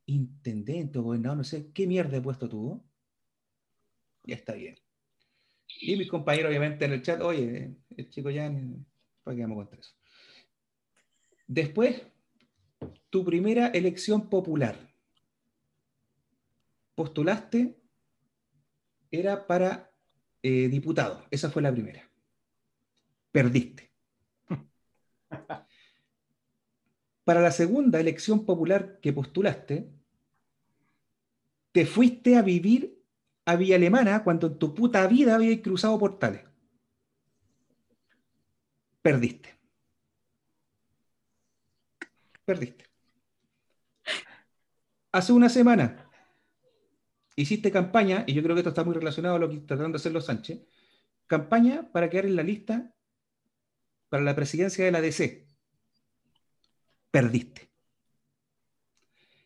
[0.08, 2.82] intendente o gobernador, no sé, ¿qué mierda he puesto tú?
[4.24, 4.76] Ya está bien.
[5.80, 8.50] Y mis compañeros obviamente en el chat, oye, el chico ya
[9.22, 9.94] ¿Para qué vamos contar eso?
[11.46, 12.02] Después,
[13.10, 14.76] tu primera elección popular.
[16.94, 17.78] Postulaste,
[19.10, 19.92] era para
[20.42, 21.26] eh, diputado.
[21.30, 22.10] Esa fue la primera.
[23.30, 23.92] Perdiste.
[27.24, 29.97] Para la segunda elección popular que postulaste,
[31.72, 33.02] te fuiste a vivir
[33.44, 36.42] a Villa Alemana cuando en tu puta vida habías cruzado portales.
[39.02, 39.54] Perdiste.
[42.44, 42.84] Perdiste.
[45.12, 46.08] Hace una semana
[47.36, 49.96] hiciste campaña, y yo creo que esto está muy relacionado a lo que trataron de
[49.96, 50.60] hacer los Sánchez,
[51.26, 52.92] campaña para quedar en la lista
[54.08, 55.46] para la presidencia de la DC.
[57.10, 57.70] Perdiste.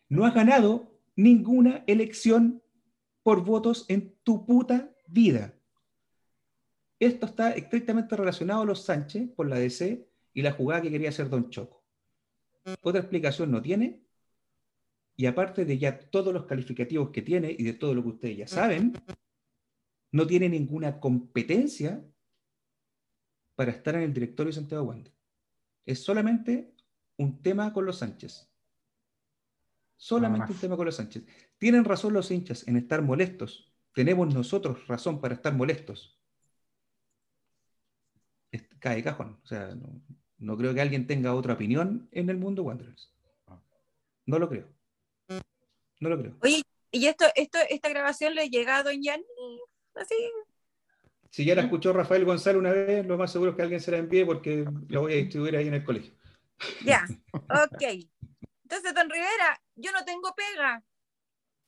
[0.09, 2.63] No has ganado ninguna elección
[3.23, 5.55] por votos en tu puta vida.
[6.99, 11.09] Esto está estrictamente relacionado a los Sánchez por la DC y la jugada que quería
[11.09, 11.85] hacer Don Choco.
[12.81, 14.03] Otra explicación no tiene.
[15.17, 18.37] Y aparte de ya todos los calificativos que tiene y de todo lo que ustedes
[18.39, 18.95] ya saben,
[20.11, 22.05] no tiene ninguna competencia
[23.55, 25.13] para estar en el directorio de Santiago Wander.
[25.85, 26.73] Es solamente
[27.17, 28.52] un tema con los Sánchez.
[30.03, 31.23] Solamente un tema con los Sánchez.
[31.59, 33.73] Tienen razón los hinchas en estar molestos.
[33.95, 36.19] Tenemos nosotros razón para estar molestos.
[38.81, 39.39] Cae cajón.
[39.45, 39.77] O sea,
[40.39, 43.15] no, creo que alguien tenga otra opinión en el mundo Wanderers.
[44.27, 44.67] No lo creo.
[46.01, 46.37] No lo creo.
[46.43, 49.25] Oye, ¿y esto, esto, esta grabación le llega a Don Yanni?
[49.95, 50.17] Así,
[51.31, 53.93] si ya la escuchó Rafael González una vez, lo más seguro es que alguien se
[53.93, 56.13] la envíe porque la voy a distribuir ahí en el colegio.
[56.85, 57.83] Ya, ok.
[58.73, 60.83] Entonces, don Rivera, yo no tengo pega.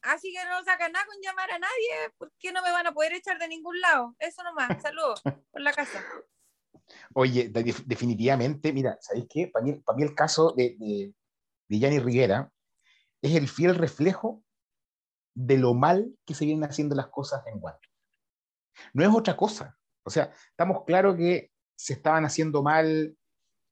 [0.01, 3.13] Así que no saca nada con llamar a nadie, porque no me van a poder
[3.13, 4.17] echar de ningún lado.
[4.19, 4.69] Eso nomás.
[4.83, 6.03] Saludos por la casa.
[7.13, 9.49] Oye, definitivamente, mira, ¿sabéis qué?
[9.49, 11.15] Para mí, para mí el caso de, de,
[11.69, 12.51] de Gianni Rivera
[13.21, 14.43] es el fiel reflejo
[15.35, 17.93] de lo mal que se vienen haciendo las cosas en Guatemala.
[18.95, 19.77] No es otra cosa.
[20.05, 23.15] O sea, estamos claros que se estaban haciendo mal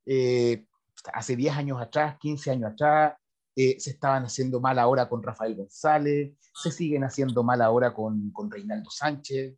[0.04, 0.66] eh,
[1.14, 3.14] hace 10 años atrás, 15 años atrás,
[3.56, 8.30] eh, se estaban haciendo mal ahora con Rafael González, se siguen haciendo mal ahora con,
[8.32, 9.54] con Reinaldo Sánchez.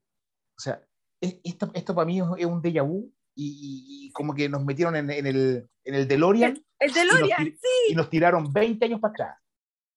[0.57, 0.83] O sea,
[1.21, 5.69] esto, esto para mí es un déjà vu y, como que nos metieron en, el,
[5.85, 6.63] en el DeLorean.
[6.79, 7.91] El, DeLorean, sí.
[7.91, 9.39] Y nos tiraron 20 años para atrás.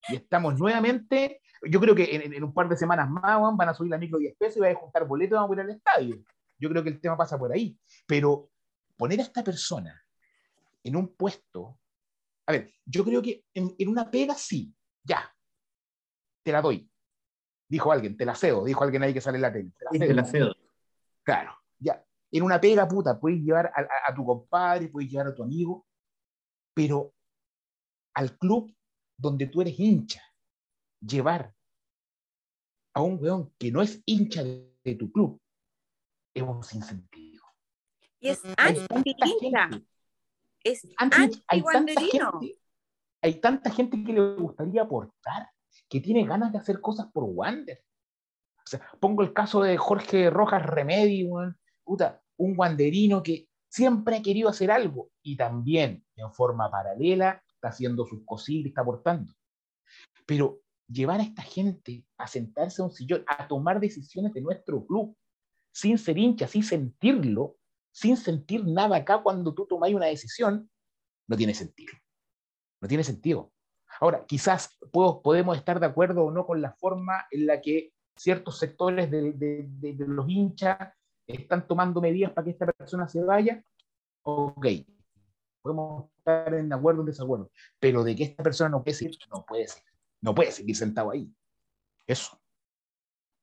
[0.10, 3.92] Y estamos nuevamente yo creo que en, un par de semanas más van a subir
[3.92, 6.24] la micro 10 pesos y van a juntar boletos y vamos a ir al estadio.
[6.60, 7.78] Yo creo que el tema pasa por ahí.
[8.06, 8.50] Pero
[8.96, 10.04] poner a esta persona
[10.84, 11.80] en un puesto,
[12.48, 15.30] a ver, yo creo que en, una pega sí, ya,
[16.44, 16.90] te la doy.
[17.70, 19.72] Dijo alguien, te la cedo, dijo alguien ahí que sale en la tele.
[19.92, 20.56] Te la cedo.
[21.24, 22.02] Claro, ya.
[22.32, 25.86] En una pega, puta, puedes llevar a tu compadre, puedes llevar a tu amigo,
[26.74, 27.14] pero
[28.14, 28.74] al club
[29.18, 30.22] donde tú eres hincha,
[31.02, 31.54] llevar
[32.94, 35.42] a un weón que no es hincha de, tu club
[36.34, 37.44] es un sinsentido.
[38.20, 39.70] Y es anti-hincha.
[40.68, 42.60] Es anti, hay, tanta gente,
[43.22, 45.50] hay tanta gente que le gustaría aportar,
[45.88, 47.84] que tiene ganas de hacer cosas por Wander.
[48.58, 51.30] O sea, pongo el caso de Jorge Rojas Remedi,
[51.84, 57.70] puta, un wanderino que siempre ha querido hacer algo y también en forma paralela está
[57.70, 59.34] haciendo sus cositas y está aportando.
[60.26, 64.86] Pero llevar a esta gente a sentarse a un sillón, a tomar decisiones de nuestro
[64.86, 65.16] club,
[65.72, 67.58] sin ser hincha, sin sentirlo,
[67.98, 70.70] sin sentir nada acá cuando tú tomas una decisión,
[71.28, 71.94] no tiene sentido.
[72.80, 73.52] No tiene sentido.
[74.00, 78.60] Ahora, quizás podemos estar de acuerdo o no con la forma en la que ciertos
[78.60, 80.78] sectores de, los hinchas
[81.26, 83.64] están tomando medidas para que esta persona se vaya.
[84.22, 84.68] Ok,
[85.64, 87.50] podemos estar en acuerdo o en desacuerdo,
[87.80, 89.66] pero de que esta persona no puede ser, no puede.
[90.22, 91.34] No puede seguir sentado ahí.
[92.06, 92.40] Eso.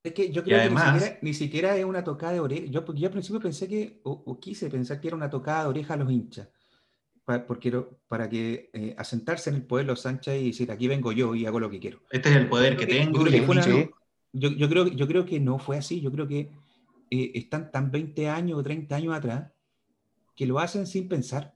[0.05, 2.65] Es que yo creo que ni siquiera, es una tocada de oreja.
[2.67, 5.95] Yo, yo al principio pensé que, o, quise pensar que era una tocada de oreja
[5.95, 6.47] a los hinchas.
[7.23, 11.11] Para, porque, para que eh, asentarse en el poder los Sánchez y decir, aquí vengo
[11.11, 12.01] yo y hago lo que quiero.
[12.11, 13.25] Este es el poder que, tengo.
[14.31, 15.99] Yo creo, yo, creo, que no fue así.
[16.01, 16.51] Yo creo que
[17.09, 19.51] eh, están tan 20 años o 30 años atrás
[20.35, 21.51] que lo hacen sin pensar.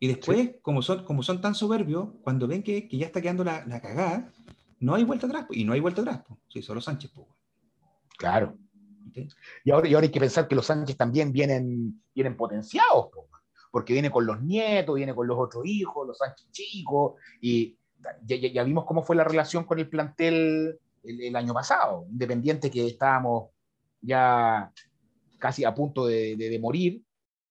[0.00, 3.44] Y después, como, son, como son tan soberbios, cuando ven que, que ya está quedando
[3.44, 4.32] la, la, cagada,
[4.80, 5.44] no hay vuelta atrás.
[5.50, 6.22] Y no hay vuelta atrás.
[6.48, 7.10] Sí, solo Sánchez.
[8.16, 8.56] Claro.
[9.64, 13.08] Y, ahora, y ahora hay que pensar que los Sánchez también vienen, vienen potenciados,
[13.70, 17.76] porque viene con los nietos, viene con los otros hijos, los Sánchez chicos, y
[18.24, 22.70] ya, ya, vimos cómo fue la relación con el plantel el, el, año pasado, independiente
[22.70, 23.50] que estábamos
[24.00, 24.72] ya
[25.38, 27.02] casi a punto de, de, morir,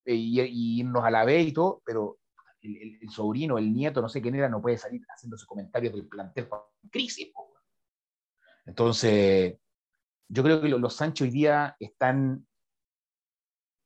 [0.05, 2.17] eh, y, irnos a la B y todo, pero
[2.61, 6.47] el, sobrino, el nieto, no sé quién era, no puede salir haciéndose comentarios del plantel
[6.83, 7.31] en crisis.
[8.65, 9.57] Entonces,
[10.33, 12.47] yo creo que los, Sánchez hoy día están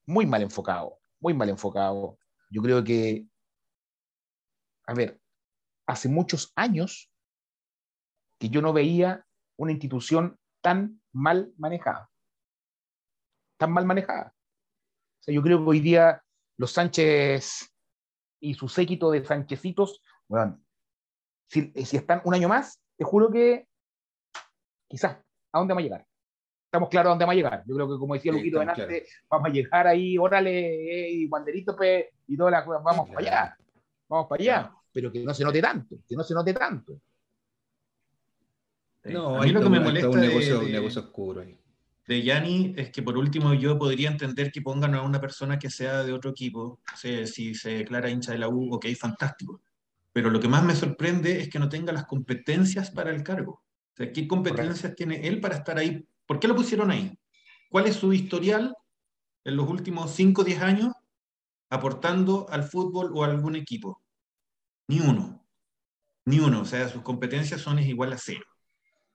[0.06, 2.16] muy mal enfocados, muy mal enfocados.
[2.50, 3.26] Yo creo que,
[4.86, 5.20] a ver,
[5.86, 7.12] hace muchos años
[8.40, 9.26] que yo no veía
[9.58, 12.10] una institución tan mal manejada.
[13.58, 14.34] Tan mal manejada.
[15.20, 16.24] O sea, yo creo que hoy día
[16.56, 17.74] los Sánchez
[18.40, 20.58] y su séquito de Sánchezitos, bueno,
[21.50, 23.68] si, si están un año más, te juro que
[24.88, 25.18] quizás,
[25.52, 26.07] ¿a dónde vamos a llegar?
[26.68, 27.62] Estamos claros a dónde vamos a llegar.
[27.66, 31.74] Yo creo que, como decía Luquito antes, vamos a llegar ahí, órale, eh, y banderito
[32.26, 33.56] y todas las cosas, vamos para allá,
[34.06, 37.00] vamos para allá, pero que no se note tanto, que no se note tanto.
[39.04, 41.58] No, a mí lo que me molesta un negocio, de, negocio oscuro ahí.
[42.06, 45.70] De Yanni es que por último yo podría entender que pongan a una persona que
[45.70, 49.62] sea de otro equipo, si se declara hincha de la U, ok, fantástico.
[50.12, 53.52] Pero lo que más me sorprende es que no tenga las competencias para el cargo.
[53.52, 56.06] O sea, ¿qué competencias tiene él para estar ahí?
[56.28, 57.18] ¿Por qué lo pusieron ahí?
[57.70, 58.76] ¿Cuál es su historial
[59.44, 60.92] en los últimos 5 o 10 años
[61.70, 64.02] aportando al fútbol o a algún equipo?
[64.88, 65.42] Ni uno.
[66.26, 66.60] Ni uno.
[66.60, 68.44] O sea, sus competencias son igual a cero.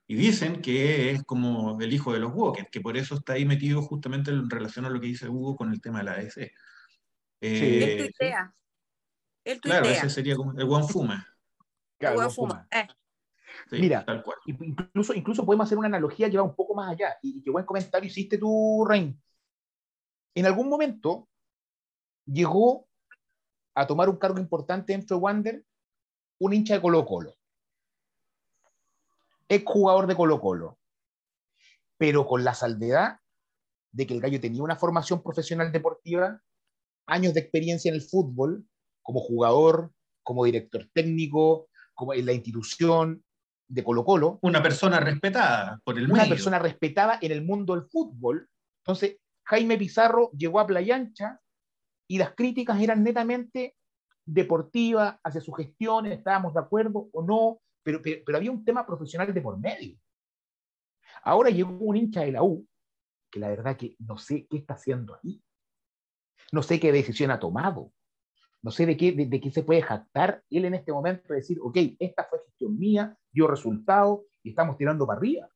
[0.08, 3.46] Y dicen que es como el hijo de los Walkers, que por eso está ahí
[3.46, 6.38] metido justamente en relación a lo que dice Hugo con el tema de la ADC.
[7.42, 8.56] Eh, él tuitea.
[9.62, 11.28] Claro, ese sería como el One Fuma.
[12.00, 12.68] Claro, el Fuma.
[12.72, 12.88] Eh.
[13.72, 14.38] Mira, tal cual.
[14.46, 17.18] Incluso, incluso podemos hacer una analogía que va un poco más allá.
[17.22, 19.20] Y qué buen comentario hiciste tú, Rein.
[20.36, 21.28] En algún momento
[22.26, 22.88] llegó
[23.76, 25.66] a tomar un cargo importante dentro de Wander
[26.40, 27.36] un hincha de Colo Colo
[29.66, 30.80] jugador de Colo Colo,
[31.98, 33.20] pero con la salvedad
[33.92, 36.42] de que el gallo tenía una formación profesional deportiva,
[37.06, 38.66] años de experiencia en el fútbol,
[39.02, 39.92] como jugador,
[40.24, 43.24] como director técnico, como en la institución
[43.68, 44.40] de Colo Colo.
[44.42, 48.50] Una persona respetada por el Una persona respetada en el mundo del fútbol.
[48.84, 51.40] Entonces, Jaime Pizarro llegó a Playa Ancha
[52.08, 53.76] y las críticas eran netamente
[54.26, 59.34] deportivas hacia su gestión, estábamos de acuerdo o no, pero, pero, había un tema profesional
[59.34, 59.98] de por medio.
[61.24, 62.66] Ahora llegó un hincha de la U,
[63.30, 65.42] que la verdad que no sé qué está haciendo ahí.
[66.52, 67.92] No sé qué decisión ha tomado.
[68.62, 71.60] No sé de qué, de, qué se puede jactar él en este momento de decir,
[71.62, 75.50] ok, esta fue gestión mía, dio resultado y estamos tirando para arriba.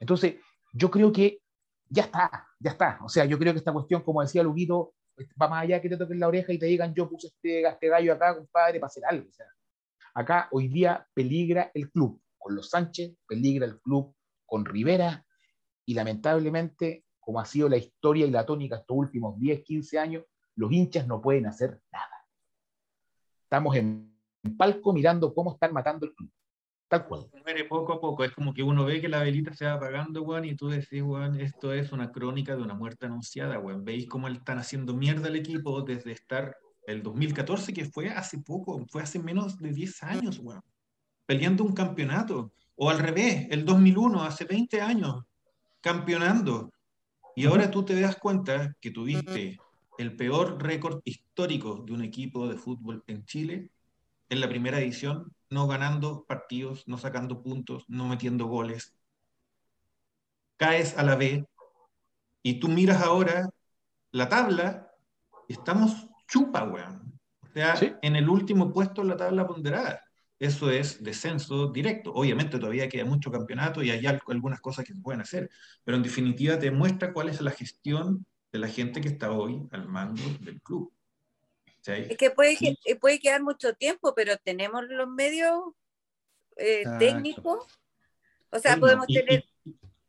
[0.00, 0.36] Entonces,
[0.72, 1.40] yo creo que
[1.88, 2.98] ya está, ya está.
[3.04, 4.94] O sea, yo creo que esta cuestión, como decía Luquito,
[5.40, 7.88] va más allá que te toquen la oreja y te digan, yo puse este, este
[7.88, 9.28] gallo acá, compadre, para hacer algo.
[10.14, 15.24] Acá hoy día peligra el club con los Sánchez, peligra el club con Rivera
[15.86, 20.24] y lamentablemente, como ha sido la historia y la tónica estos últimos 10, 15 años,
[20.56, 22.26] los hinchas no pueden hacer nada.
[23.44, 24.11] Estamos en
[24.50, 26.30] palco mirando cómo están matando el club.
[26.88, 27.26] Tal cual.
[27.70, 30.44] Poco a poco, es como que uno ve que la velita se va apagando, Juan,
[30.44, 33.82] y tú decís, Juan, esto es una crónica de una muerte anunciada, Juan.
[33.82, 36.54] Veis cómo están haciendo mierda el equipo desde estar
[36.86, 40.62] el 2014, que fue hace poco, fue hace menos de 10 años, weón.
[41.24, 42.52] Peleando un campeonato.
[42.76, 45.24] O al revés, el 2001, hace 20 años,
[45.80, 46.70] campeonando.
[47.34, 49.58] Y ahora tú te das cuenta que tuviste
[49.96, 53.70] el peor récord histórico de un equipo de fútbol en Chile
[54.32, 58.94] en la primera edición, no ganando partidos, no sacando puntos, no metiendo goles.
[60.56, 61.44] Caes a la B
[62.42, 63.50] y tú miras ahora
[64.10, 64.90] la tabla,
[65.48, 67.12] estamos chupa, weón.
[67.42, 70.02] O sea, en el último puesto en la tabla ponderada.
[70.38, 72.10] Eso es descenso directo.
[72.14, 75.50] Obviamente todavía queda mucho campeonato y hay algunas cosas que se pueden hacer,
[75.84, 79.68] pero en definitiva te muestra cuál es la gestión de la gente que está hoy
[79.72, 80.90] al mando del club.
[81.86, 82.56] Es que puede,
[83.00, 85.74] puede quedar mucho tiempo, pero tenemos los medios
[86.56, 87.66] eh, técnicos.
[88.50, 89.44] O sea, podemos tener,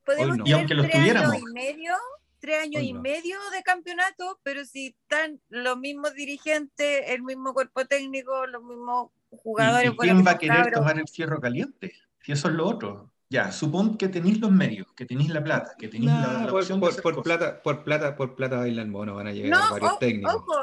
[0.06, 1.94] podemos tener y aunque los tuviéramos, y medio
[2.40, 7.86] tres años y medio de campeonato, pero si están los mismos dirigentes, el mismo cuerpo
[7.86, 9.94] técnico, los mismos jugadores.
[9.94, 11.94] ¿Y, quién va a querer tomar el fierro caliente?
[12.20, 13.10] Si eso es lo otro.
[13.30, 16.80] Ya, supón que tenéis los medios, que tenéis la plata, que tenéis la, por, opción
[16.80, 20.36] por, por plata, por plata, por plata bailan mono, van a llegar a varios técnicos.
[20.36, 20.54] Ojo,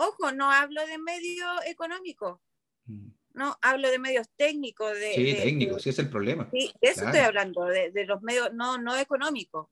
[0.00, 2.40] ojo, no hablo de medios económicos.
[2.86, 3.10] Mm.
[3.32, 4.92] No, hablo de medios técnicos.
[4.94, 6.48] De, sí, técnicos, sí es el problema.
[6.50, 9.68] Sí, de eso estoy hablando, de, de, los medios no, no económicos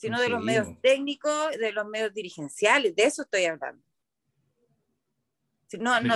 [0.00, 3.84] sino de los medios técnicos, de los medios dirigenciales, de eso estoy hablando.
[5.78, 6.14] No, no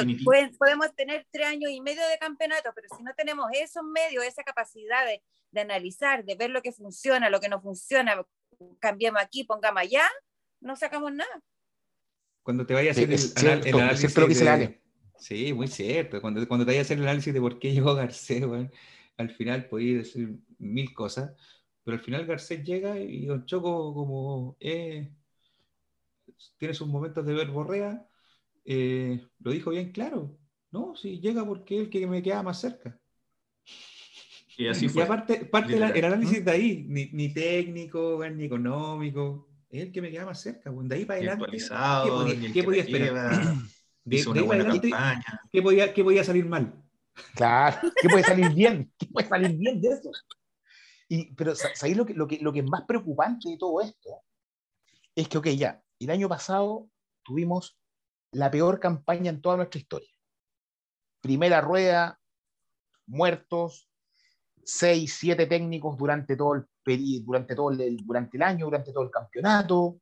[0.59, 4.42] podemos tener tres años y medio de campeonato, pero si no tenemos esos medios, esa
[4.42, 8.24] capacidad de, de, analizar, de ver lo que funciona, lo que no funciona,
[8.80, 10.09] cambiemos aquí, pongamos allá,
[10.61, 11.42] no sacamos nada.
[12.45, 14.16] Cuando te vaya a hacer el, análisis.
[14.16, 14.80] lo que de,
[15.16, 16.20] sí, muy cierto.
[16.20, 18.45] Cuando, cuando te vaya a hacer el análisis de por qué llegó Garcés,
[19.16, 21.32] al final podéis decir mil cosas,
[21.82, 25.11] pero al final Garcés llega y Don Choco, como eh,
[26.59, 28.07] tiene sus momentos de ver borrea,
[28.66, 30.36] eh, lo dijo bien claro.
[30.70, 33.01] No, si llega porque es el que me queda más cerca.
[34.59, 35.03] Y así fue.
[35.03, 40.01] Y aparte, parte el análisis de ahí, ni, ni técnico, ni económico, es el que
[40.01, 40.70] me queda más cerca.
[40.70, 42.53] De ahí para adelante.
[42.53, 43.55] ¿Qué podía, esperar?
[44.05, 44.91] De, ahí para adelante,
[45.51, 46.81] ¿qué podía, ¿qué podía salir mal?
[47.35, 48.93] Claro, ¿qué puede salir bien?
[48.99, 50.11] ¿Qué puede salir bien de eso?
[51.09, 54.22] Y, pero ¿sabéis lo que, lo, que, lo que es más preocupante de todo esto?
[55.14, 56.89] Es que, ok, ya, el año pasado
[57.22, 57.79] tuvimos
[58.33, 60.11] la peor campaña en toda nuestra historia.
[61.20, 62.18] Primera rueda,
[63.07, 63.89] muertos,
[64.64, 66.66] seis, siete técnicos durante todo el
[67.24, 69.99] durante todo el, durante el año, durante todo el campeonato.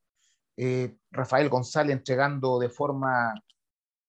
[0.56, 3.34] Eh, Rafael González entregando de forma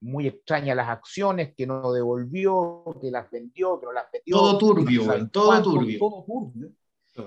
[0.02, 4.38] muy extraña las acciones, que no devolvió, que las vendió, que no las vendió.
[4.38, 6.00] Todo turbio, todo turbio.
[6.00, 6.72] Todo turbio.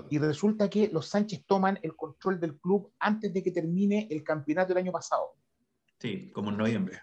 [0.09, 4.23] Y resulta que los Sánchez toman el control del club antes de que termine el
[4.23, 5.35] campeonato del año pasado.
[5.99, 7.01] Sí, como en noviembre.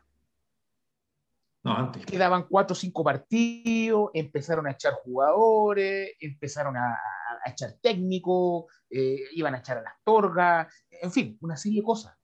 [1.65, 2.05] No, antes.
[2.05, 6.99] Quedaban cuatro o cinco partidos, empezaron a echar jugadores, empezaron a,
[7.47, 12.15] echar técnicos, eh, iban a echar a las torgas, en fin, una serie de cosas.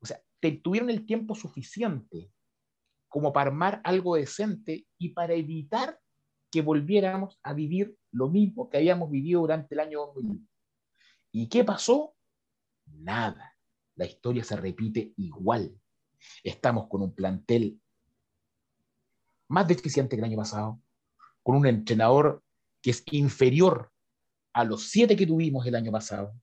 [0.00, 0.20] O sea,
[0.62, 2.30] tuvieron el tiempo suficiente
[3.08, 5.98] como para armar algo decente y para evitar
[6.50, 10.48] que volviéramos a vivir lo mismo que habíamos vivido durante el año 2000.
[11.32, 12.14] ¿Y qué pasó?
[12.86, 13.56] Nada.
[13.96, 15.76] La historia se repite igual.
[16.42, 17.80] Estamos con un plantel
[19.54, 20.80] más deficiente que el año pasado,
[21.42, 22.42] con un entrenador
[22.82, 23.90] que es inferior
[24.52, 26.34] a los siete que tuvimos el año pasado,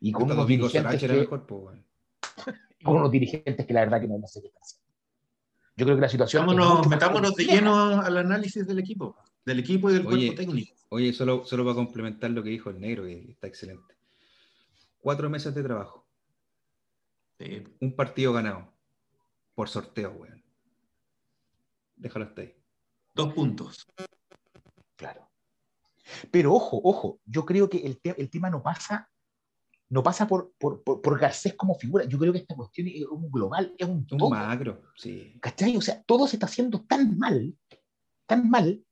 [0.00, 1.28] y con unos, dirigentes que,
[2.84, 4.62] con unos dirigentes que la verdad que no, sé qué están
[5.76, 6.46] Yo creo que la situación...
[6.88, 9.16] metámonos de lleno al análisis del equipo
[9.46, 10.74] del equipo y del cuerpo técnico.
[10.88, 13.94] Oye, solo, solo para complementar lo que dijo el negro, que está excelente.
[14.98, 16.04] Cuatro meses de trabajo.
[17.80, 18.72] Un partido ganado.
[19.54, 20.42] Por sorteo, weón.
[21.96, 22.54] Déjalo hasta ahí.
[23.14, 23.86] Dos puntos.
[24.96, 25.30] Claro.
[26.30, 29.10] Pero ojo, ojo, yo creo que el, el tema no pasa,
[29.88, 32.04] no pasa por, por, por, Garcés como figura.
[32.04, 34.26] Yo creo que esta cuestión es un global, es un todo.
[34.26, 35.38] Un macro, sí.
[35.40, 35.76] ¿Cachai?
[35.76, 37.56] O sea, todo se está haciendo tan mal,
[38.26, 38.84] tan mal,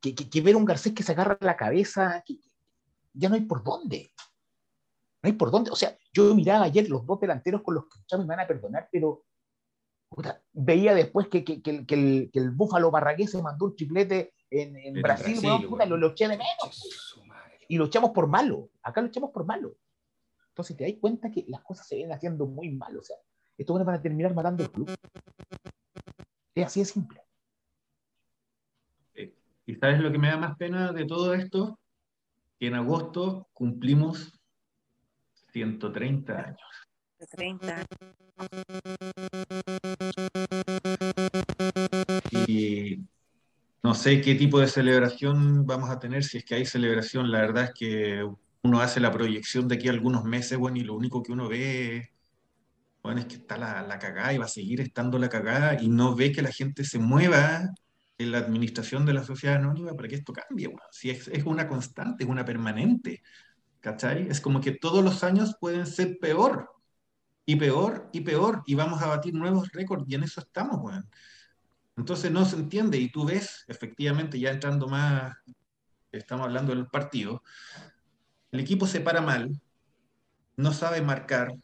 [0.00, 2.22] que, ver un Garcés que se agarra la cabeza,
[3.12, 4.12] ya no hay por dónde.
[5.22, 5.70] No hay por dónde.
[5.70, 8.88] O sea, yo miraba ayer los dos delanteros con los que me van a perdonar,
[8.92, 9.24] pero
[10.52, 14.76] veía después que, que, que, el, que el Búfalo Barragués se mandó un triplete en,
[14.76, 17.20] en Brasil, lo, lo eché de menos.
[17.68, 18.70] Y lo echamos por malo.
[18.82, 19.76] Acá lo echamos por malo.
[20.48, 22.96] Entonces te das cuenta que las cosas se ven haciendo muy mal.
[22.96, 23.16] O sea,
[23.58, 24.90] esto van a terminar matando el club.
[26.54, 27.20] Es así de simple.
[29.66, 31.80] ¿Y sabes lo que me da más pena de todo esto?
[32.58, 34.40] Que en agosto cumplimos
[35.52, 36.85] 130 años.
[37.24, 37.86] 30
[42.46, 43.00] Y
[43.82, 47.30] no sé qué tipo de celebración vamos a tener, si es que hay celebración.
[47.30, 48.28] La verdad es que
[48.62, 51.48] uno hace la proyección de aquí a algunos meses, bueno, y lo único que uno
[51.48, 52.12] ve,
[53.02, 55.88] bueno, es que está la, la cagada y va a seguir estando la cagada y
[55.88, 57.72] no ve que la gente se mueva
[58.18, 60.68] en la administración de la sociedad anónima para que esto cambie.
[60.90, 63.22] Si es, es, una constante, es una permanente,
[63.80, 64.28] ¿cachai?
[64.28, 66.75] Es como que todos los años pueden ser peor,
[67.46, 71.04] y peor, y peor, y vamos a batir nuevos récords, y en eso estamos, bueno.
[71.96, 75.34] Entonces no se entiende, y tú ves, efectivamente, ya entrando más,
[76.12, 77.42] estamos hablando del partido,
[78.50, 79.58] el equipo se para mal,
[80.56, 81.54] no sabe marcar,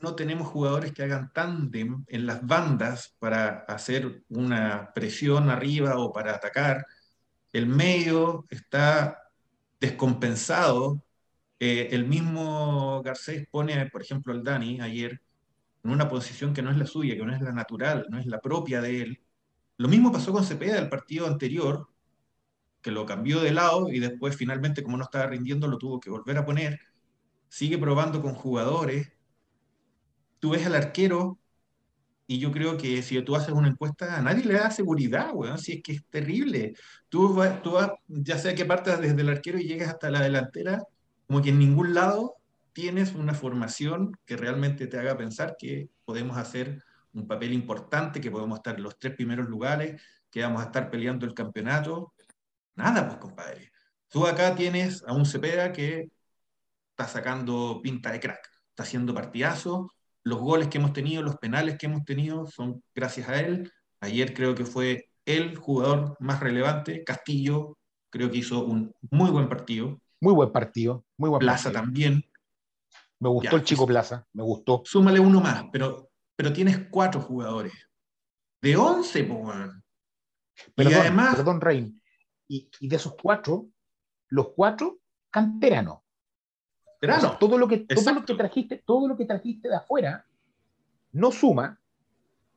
[0.00, 6.12] no tenemos jugadores que hagan tándem en las bandas para hacer una presión arriba o
[6.12, 6.86] para atacar.
[7.52, 9.30] El medio está
[9.80, 11.03] descompensado.
[11.64, 15.22] Eh, el mismo Garcés pone, por ejemplo, al Dani ayer
[15.84, 18.26] en una posición que no es la suya, que no es la natural, no es
[18.26, 19.20] la propia de él.
[19.78, 21.88] Lo mismo pasó con Cepeda del partido anterior,
[22.82, 26.10] que lo cambió de lado y después finalmente, como no estaba rindiendo, lo tuvo que
[26.10, 26.80] volver a poner.
[27.48, 29.14] Sigue probando con jugadores
[30.44, 31.38] tú ves al arquero
[32.26, 35.58] y yo creo que si tú haces una encuesta, a nadie le da seguridad, weón,
[35.58, 36.74] si es que es terrible.
[37.08, 37.76] Tú vas, tú
[38.08, 40.82] ya sea que partas desde el arquero y llegues hasta la delantera,
[41.34, 42.36] como que en ningún lado
[42.72, 46.80] tienes una formación que realmente te haga pensar que podemos hacer
[47.12, 50.88] un papel importante, que podemos estar en los tres primeros lugares, que vamos a estar
[50.90, 52.14] peleando el campeonato.
[52.76, 53.72] Nada, pues, compadre.
[54.06, 56.08] Tú acá tienes a un Cepeda que
[56.90, 59.90] está sacando pinta de crack, está haciendo partidazo,
[60.22, 63.72] los goles que hemos tenido, los penales que hemos tenido, son gracias a él.
[63.98, 67.02] Ayer creo que fue el jugador más relevante.
[67.02, 67.76] Castillo
[68.08, 70.00] creo que hizo un muy buen partido.
[70.20, 72.24] Muy buen partido, muy buen Plaza también.
[73.20, 74.82] Me gustó el chico Plaza, me gustó.
[74.84, 77.72] Súmale uno más, pero, pero tienes cuatro jugadores.
[78.60, 79.70] De once, pues,
[80.74, 82.00] Perdón, y además, perdón, Rein.
[82.48, 83.68] Y, de esos cuatro,
[84.28, 84.98] los cuatro
[85.30, 86.00] canteranos.
[87.38, 90.26] todo, lo que, todo lo que trajiste, todo lo que trajiste de afuera
[91.12, 91.80] no suma,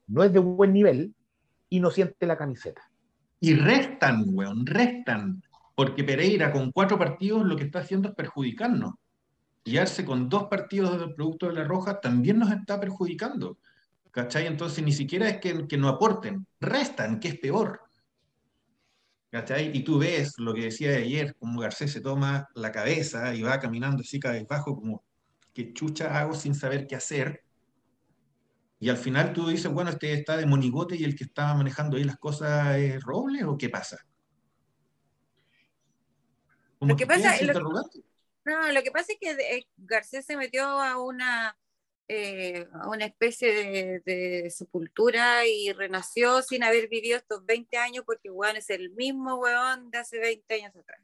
[0.08, 1.16] no es de buen nivel
[1.70, 2.89] y no siente la camiseta.
[3.39, 5.43] Y restan, weón, restan.
[5.78, 8.95] Porque Pereira con cuatro partidos lo que está haciendo es perjudicarnos.
[9.80, 13.59] Arce con dos partidos del producto de la Roja también nos está perjudicando.
[14.09, 14.47] ¿Cachai?
[14.47, 17.80] Entonces ni siquiera es que, que no aporten, restan, que es peor.
[19.30, 19.69] ¿Cachai?
[19.78, 23.43] Y tú ves lo que decía de ayer, como Garcés se toma la cabeza y
[23.43, 24.19] va caminando así
[24.49, 25.03] bajo como
[25.53, 27.43] que chucha hago sin saber qué hacer.
[28.80, 31.97] Y al final tú dices, bueno, este está de monigote y el que estaba manejando
[31.97, 33.97] ahí las cosas es Robles o qué pasa?
[36.80, 37.53] Lo que pasa, lo,
[38.45, 41.57] no, lo que pasa es que eh, Garcés se metió a una
[42.09, 48.32] eh, a una especie de, sepultura y renació sin haber vivido estos 20 años porque
[48.32, 51.01] weón es el mismo weón de hace 20 años atrás.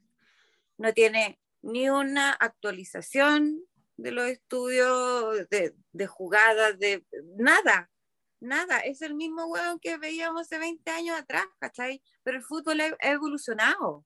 [0.77, 3.65] No tiene ni una actualización
[3.97, 7.03] de los estudios de, de jugadas, de
[7.37, 7.91] nada,
[8.39, 8.79] nada.
[8.79, 12.01] Es el mismo weón que veíamos hace 20 años atrás, ¿cachai?
[12.23, 14.05] Pero el fútbol ha evolucionado.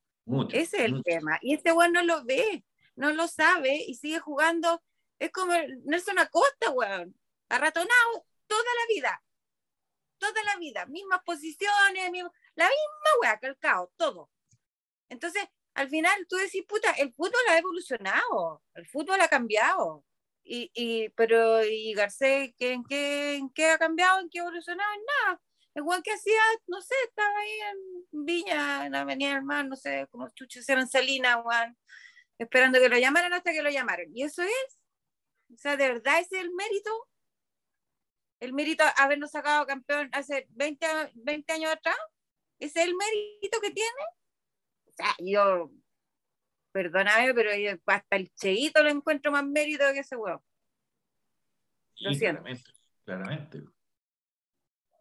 [0.52, 1.40] Ese es el tema.
[1.42, 2.64] Y este weón no lo ve,
[2.96, 4.82] no lo sabe y sigue jugando
[5.20, 5.54] es como
[5.86, 7.16] Nelson Acosta, weón.
[7.50, 9.24] Arratonado toda la vida.
[10.18, 10.86] Toda la vida.
[10.86, 12.12] Mismas posiciones,
[12.56, 14.30] la misma weá, calcado, todo.
[15.10, 20.04] Entonces, al final tú decís, puta, el fútbol ha evolucionado, el fútbol ha cambiado.
[20.44, 24.20] Y, y, pero, ¿y Garcés ¿en qué, en qué ha cambiado?
[24.20, 24.92] ¿En qué ha evolucionado?
[24.94, 25.42] En nada.
[25.78, 29.66] El weón que hacía, no sé, estaba ahí en Viña, en la Avenida del Mar,
[29.68, 31.78] no sé, como chuches eran Salinas, weón,
[32.40, 34.08] esperando que lo llamaran hasta que lo llamaron.
[34.12, 34.78] Y eso es
[35.54, 36.90] o sea, ¿de verdad ese es el mérito?
[38.40, 41.98] El mérito habernos sacado campeón hace 20, 20 años atrás.
[42.60, 44.02] ¿Ese es el mérito que tiene?
[44.86, 45.72] O sea, yo,
[46.72, 47.52] perdóname, pero
[47.86, 50.44] hasta el cheito lo encuentro más mérito que ese huevo.
[52.00, 52.44] Lo siento.
[53.06, 53.64] Claramente,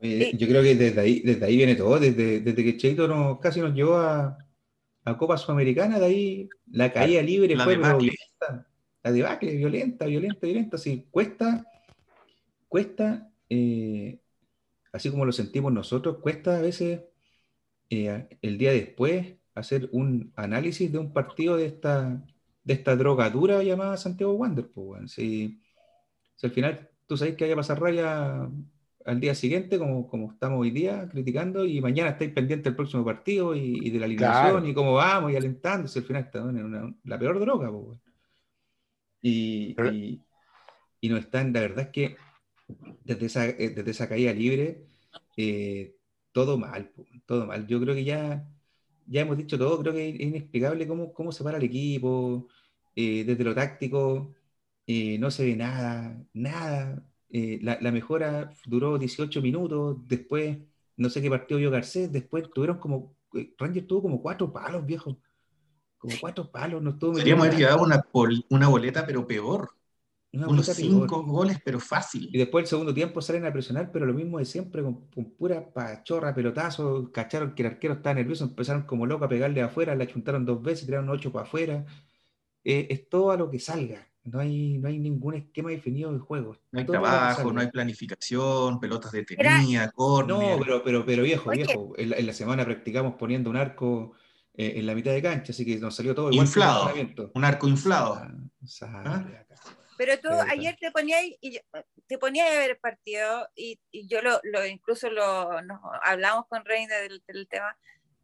[0.01, 3.61] Yo creo que desde ahí, desde ahí viene todo, desde, desde que Cheito nos, casi
[3.61, 4.36] nos llevó a,
[5.05, 11.07] a Copa Sudamericana, de ahí la caída libre fue la debacle, violenta, violenta, violenta, sí,
[11.12, 11.64] cuesta,
[12.66, 14.18] cuesta, eh,
[14.92, 17.03] así como lo sentimos nosotros, cuesta a veces
[17.88, 22.20] eh, el día después hacer un análisis de un partido de esta,
[22.64, 25.62] de esta drogadura llamada Santiago Wander, pues, si,
[26.42, 28.51] al final tú sabes que haya pasar raya
[29.07, 33.04] al día siguiente, como, como estamos hoy día criticando, y mañana estáis pendientes del próximo
[33.04, 37.18] partido y, de la alineación y cómo vamos y alentándose, al final está en la
[37.18, 37.70] peor droga.
[39.22, 39.76] Y,
[41.00, 42.16] y, no están, la verdad es que
[43.04, 44.84] desde esa, eh, desde esa caída libre,
[45.36, 45.94] eh,
[46.32, 46.90] todo mal,
[47.26, 47.66] todo mal.
[47.68, 48.44] Yo creo que ya,
[49.07, 52.48] ya hemos dicho todo, creo que es inexplicable cómo, cómo se para el equipo,
[52.96, 54.34] eh, desde lo táctico,
[54.86, 57.04] no se ve nada, nada.
[57.62, 60.59] La, la, mejora duró 18 minutos, después,
[60.97, 63.14] no sé qué partido vio Garcés, después tuvieron como,
[63.59, 65.18] Ranger tuvo como cuatro palos, viejo
[65.99, 67.12] como cuatro palos, no estuvo.
[67.12, 68.05] Podríamos haber llevado una,
[68.51, 69.70] una boleta, pero peor.
[70.32, 72.28] Unos cinco goles, pero fácil.
[72.30, 75.09] Y después el segundo tiempo salen a presionar, pero lo mismo de siempre, con,
[75.39, 77.11] pura pachorra, pelotazo.
[77.11, 80.62] Cacharon que el arquero estaba nervioso, empezaron como loco a pegarle afuera, le achuntaron dos
[80.62, 81.87] veces, tiraron ocho para afuera.
[82.64, 84.07] Eh, es todo a lo que salga.
[84.26, 86.56] No hay, no hay ningún esquema definido de juego.
[86.72, 91.94] No hay trabajo, no hay planificación, pelotas de tenía, No, pero, pero, pero viejo, viejo.
[91.96, 94.12] en la semana practicamos poniendo un arco
[94.58, 96.46] eh, en la mitad de cancha, así que nos salió todo igual.
[96.46, 96.92] Inflado,
[97.34, 98.22] un arco inflado.
[98.82, 99.24] ¿Ah?
[99.98, 101.60] Pero tú ayer te ponías y
[102.06, 105.50] te ponías a ver el partido y, y yo lo, lo, incluso lo
[106.02, 107.76] hablamos con Reina del, del tema.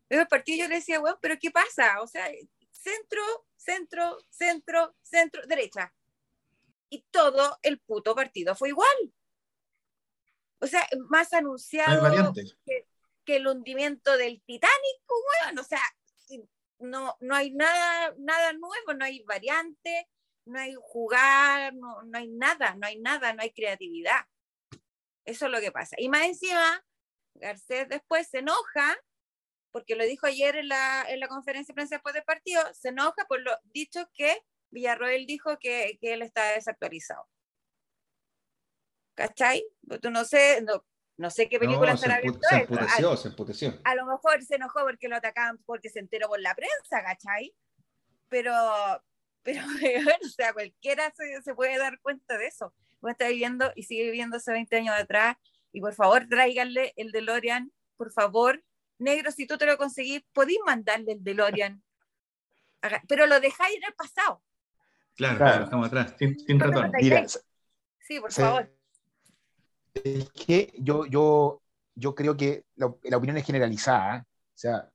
[0.09, 2.01] El partido yo le decía, bueno, pero ¿qué pasa?
[2.01, 2.27] O sea,
[2.83, 3.23] centro,
[3.57, 5.95] centro, centro, centro, derecha.
[6.91, 9.13] Y todo el puto partido fue igual.
[10.61, 12.33] O sea, más anunciado
[12.67, 12.87] que,
[13.25, 15.03] que, el hundimiento del Titanic,
[15.43, 15.81] bueno, o sea,
[16.79, 20.09] no, no hay nada, nada nuevo, no hay variante,
[20.45, 24.27] no hay jugar, no, no hay nada, no hay nada, no hay creatividad.
[25.25, 25.97] Eso es lo que pasa.
[25.99, 26.85] Y más encima,
[27.35, 28.97] Garcés después se enoja,
[29.73, 32.91] porque lo dijo ayer en la, en la conferencia de prensa después del partido, se
[32.91, 34.39] enoja por lo dicho que
[34.71, 37.27] Villarroel dijo que, que él está desactualizado.
[39.15, 39.65] ¿Cachai?
[40.01, 40.85] Tú no sé, no,
[41.17, 42.63] no sé qué película No, estará viendo se él.
[42.63, 43.81] emputeció, se emputeció.
[43.85, 47.03] A, a lo mejor se enojó porque lo atacaban porque se enteró por la prensa,
[47.03, 47.55] ¿cachai?
[48.29, 48.53] Pero,
[49.43, 49.63] pero
[50.25, 52.75] o sea, cualquiera se, se puede dar cuenta de eso.
[53.01, 55.37] Uno está viviendo y sigue viviendo hace 20 años atrás.
[55.73, 58.63] Y por favor, tráiganle el DeLorean, por favor.
[59.03, 61.83] Negro, si tú te lo conseguís, podéis mandarle el DeLorean.
[63.09, 64.43] Pero lo dejáis en el pasado.
[65.15, 65.39] Claro, Claro.
[65.39, 66.59] claro, estamos atrás, sin, sin.
[67.01, 67.27] Mira,
[68.01, 68.73] Sí, por favor.
[69.95, 71.63] es que yo, yo,
[71.95, 74.17] yo creo que la, la opinión es generalizada.
[74.17, 74.21] ¿eh?
[74.21, 74.91] O sea,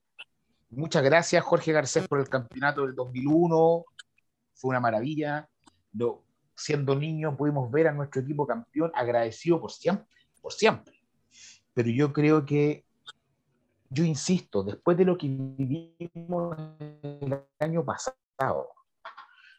[0.70, 3.86] muchas gracias Jorge Garcés por el campeonato del 2001.
[4.56, 5.48] Fue una maravilla.
[5.94, 6.24] Lo,
[6.56, 10.08] siendo niños pudimos ver a nuestro equipo campeón, agradecido por siempre,
[10.42, 11.00] por siempre.
[11.74, 12.84] Pero yo creo que,
[13.90, 16.58] yo insisto, después de lo que vivimos
[17.02, 18.74] el año pasado,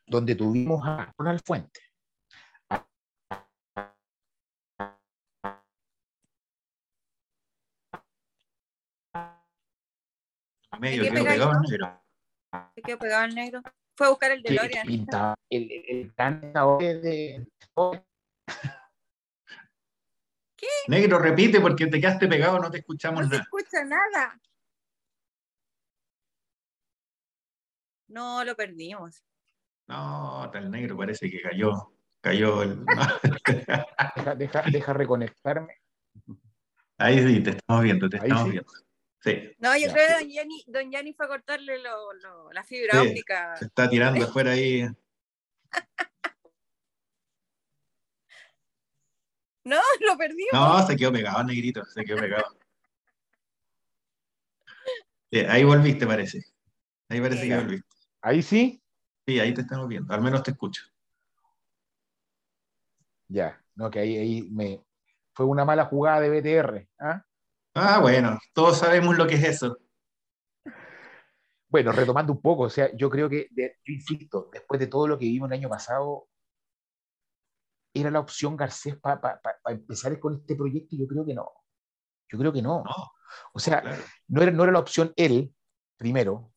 [0.07, 1.81] donde tuvimos a Ronald Fuente,
[10.79, 11.59] Medio ¿De qué quedó pega pegado yo?
[11.59, 12.03] el negro.
[12.74, 13.62] Se quedó pegado el negro.
[13.97, 14.87] Fue a buscar el que DeLorean.
[14.87, 16.81] pintaba el, el, el gran sabor
[20.67, 23.43] de, Negro, repite porque te quedaste pegado, no te escuchamos No nada.
[23.43, 24.41] escucha nada.
[28.09, 29.23] No, lo perdimos.
[29.87, 31.93] No, el negro parece que cayó.
[32.21, 32.85] Cayó el.
[34.17, 35.75] deja, deja, deja reconectarme.
[36.99, 38.51] Ahí sí, te estamos viendo, te Ahí estamos sí.
[38.51, 38.73] viendo.
[39.21, 39.93] Sí, No, yo Ya.
[39.93, 43.09] creo que don Yanni, don Yanni fue a cortarle lo- lo- la fibra Sí.
[43.09, 43.57] óptica.
[43.57, 44.87] se está tirando afuera ahí.
[49.69, 50.53] No, lo perdimos.
[50.53, 52.57] No, se quedó pegado, negrito, se quedó pegado.
[55.31, 56.43] Sí, ahí volviste, parece.
[57.09, 57.61] Ahí parece que Ya.
[57.61, 57.89] volviste.
[58.23, 58.83] Ahí sí,
[59.27, 60.12] Sí, ahí te estamos viendo.
[60.14, 60.83] Al menos te escucho.
[63.29, 63.62] ya.
[63.75, 64.83] No, que ahí, ahí me
[65.35, 66.89] fue una mala jugada de BTR.
[66.99, 67.23] ¿ah?
[67.75, 69.79] Ah, bueno, todos sabemos lo que es eso.
[71.69, 75.07] Bueno, retomando un poco, o sea, yo creo que, de- yo insisto, después de todo
[75.07, 76.27] lo que vivimos el año pasado,
[77.95, 80.97] ¿era la opción Garcés para empezar con este proyecto?
[80.97, 81.51] Yo creo que no.
[82.30, 82.82] Yo creo que no.
[82.84, 83.12] No,
[83.53, 84.03] O sea, claro.
[84.28, 85.55] no era, no era la opción él,
[85.97, 86.53] primero.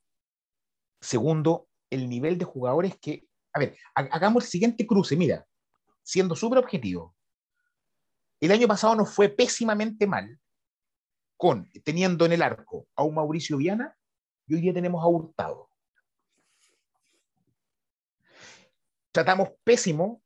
[0.99, 3.27] Segundo, el nivel de jugadores que.
[3.53, 5.45] A ver, ha- hagamos el siguiente cruce, mira,
[6.03, 7.15] siendo súper objetivo.
[8.39, 10.39] El año pasado nos fue pésimamente mal,
[11.38, 13.95] con teniendo en el arco a un Mauricio Viana
[14.47, 15.69] y hoy día tenemos a Hurtado.
[19.11, 20.21] Tratamos pésimo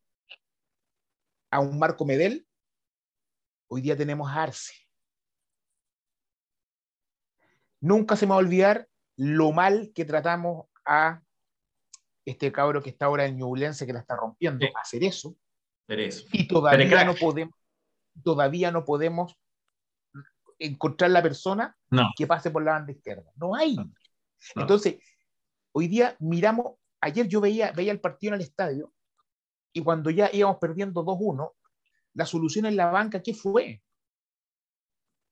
[1.52, 2.48] a un Marco Medel,
[3.68, 4.74] hoy día tenemos a Arce.
[7.82, 8.88] Nunca se me va a olvidar
[9.18, 11.22] lo mal que tratamos a
[12.26, 14.72] este cabro que está ahora en Ñublense que la está rompiendo, Sí.
[14.82, 15.36] hacer eso,
[16.32, 17.54] y todavía no podemos,
[18.24, 19.38] todavía no podemos
[20.58, 22.10] encontrar la persona No.
[22.18, 23.32] que pase por la banda izquierda.
[23.36, 23.78] No hay.
[24.56, 24.96] Entonces,
[25.72, 28.92] hoy día miramos, ayer yo veía, veía el partido en el estadio,
[29.76, 31.52] y cuando ya íbamos perdiendo 2-1,
[32.14, 33.82] la solución en la banca, ¿qué fue?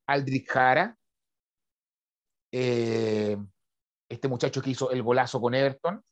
[0.07, 0.97] Aldrich Jara,
[2.51, 3.37] eh,
[4.09, 6.03] este muchacho que hizo el golazo con Everton,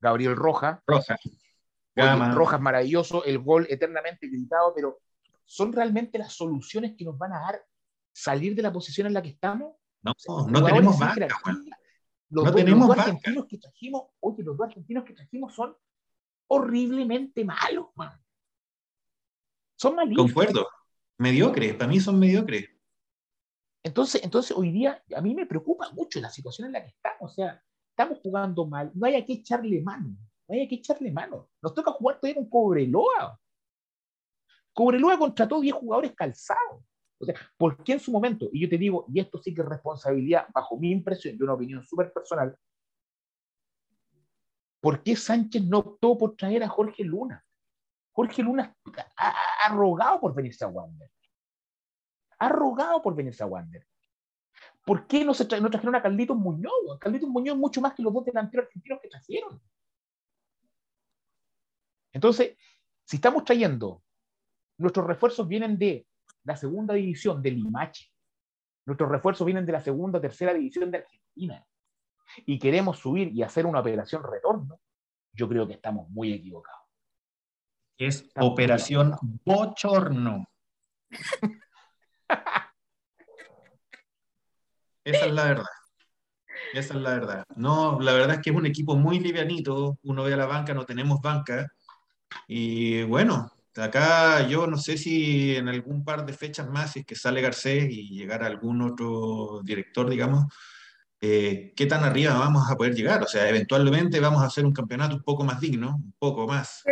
[0.00, 1.16] Gabriel Roja, Roja.
[1.24, 1.36] Oye,
[1.94, 2.34] Gama.
[2.34, 4.98] Rojas maravilloso, el gol eternamente gritado, pero
[5.44, 7.62] ¿son realmente las soluciones que nos van a dar
[8.12, 9.74] salir de la posición en la que estamos?
[10.02, 11.28] No, no Jugadores tenemos banca.
[12.30, 13.10] Los, No dos- tenemos los dos banca.
[13.10, 15.76] argentinos que trajimos, oye, los dos argentinos que trajimos son
[16.48, 18.18] horriblemente malos, man.
[19.76, 20.26] Son malísimos.
[20.26, 20.68] Concuerdo.
[21.18, 22.68] Mediocres, para mí son mediocres.
[23.84, 27.32] Entonces, entonces, hoy día a mí me preocupa mucho la situación en la que estamos.
[27.32, 30.16] O sea, estamos jugando mal, no hay a qué echarle mano.
[30.48, 31.48] No hay a qué echarle mano.
[31.62, 33.40] Nos toca jugar todavía con Cobreloa.
[34.72, 36.82] Cobreloa contrató 10 jugadores calzados.
[37.18, 38.48] O sea, ¿por qué en su momento?
[38.52, 41.54] Y yo te digo, y esto sí que es responsabilidad, bajo mi impresión, y una
[41.54, 42.56] opinión súper personal,
[44.84, 47.42] ¿por qué Sánchez no optó por traer a Jorge Luna?
[48.12, 48.76] Jorge Luna
[49.16, 51.10] ha, ha- rogado por venirse a Wander.
[52.38, 53.86] Ha rogado por venirse a Wander.
[54.84, 56.70] ¿Por qué no, se tra- no trajeron a Carlitos Muñoz?
[57.00, 59.62] Carlitos Muñoz mucho más que los dos delanteros argentinos que trajeron.
[62.12, 62.54] Entonces,
[63.04, 64.02] si estamos trayendo,
[64.76, 66.06] nuestros refuerzos vienen de
[66.42, 68.12] la segunda división de Limache,
[68.84, 71.66] nuestros refuerzos vienen de la segunda, tercera división de Argentina,
[72.46, 74.80] y queremos subir y hacer una operación retorno,
[75.32, 76.82] yo creo que estamos muy equivocados.
[77.98, 79.14] Es Estamos Operación
[79.44, 80.48] Bochorno.
[85.04, 85.66] Esa es la verdad.
[86.72, 87.44] Esa es la verdad.
[87.56, 89.98] No, la verdad es que es un equipo muy livianito.
[90.02, 91.68] Uno ve a la banca, no tenemos banca.
[92.48, 97.06] Y bueno, acá yo no sé si en algún par de fechas más, si es
[97.06, 100.46] que sale Garcés y llegar algún otro director, digamos,
[101.20, 103.22] eh, ¿qué tan arriba vamos a poder llegar?
[103.22, 106.82] O sea, eventualmente vamos a hacer un campeonato un poco más digno, un poco más.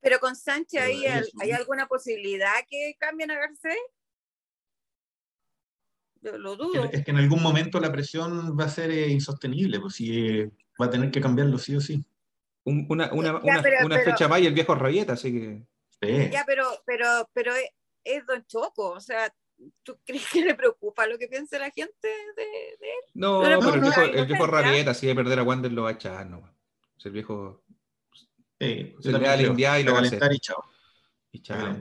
[0.00, 3.76] Pero, con Sánchez, ¿hay, ¿hay alguna posibilidad que cambien a Garcés?
[6.20, 6.84] Lo dudo.
[6.92, 10.50] Es que en algún momento la presión va a ser eh, insostenible, pues si eh,
[10.80, 12.04] va a tener que cambiarlo sí o sí.
[12.64, 16.30] una, una, una, fecha más y el viejo Rabieta, así que.
[16.30, 17.52] Ya, pero, pero, pero
[18.04, 19.32] es, Don Choco, o sea,
[19.82, 23.12] ¿tú crees que le preocupa lo que piense la gente de, él?
[23.14, 25.92] No, pero el viejo, el viejo Rabieta, si de perder a Wander, lo va a
[25.92, 26.56] echar, ¿no?
[27.04, 27.62] el viejo
[28.60, 30.20] sí, se le da al India y lo va a hacer.
[30.32, 30.64] Y chao.
[31.30, 31.80] Y chao.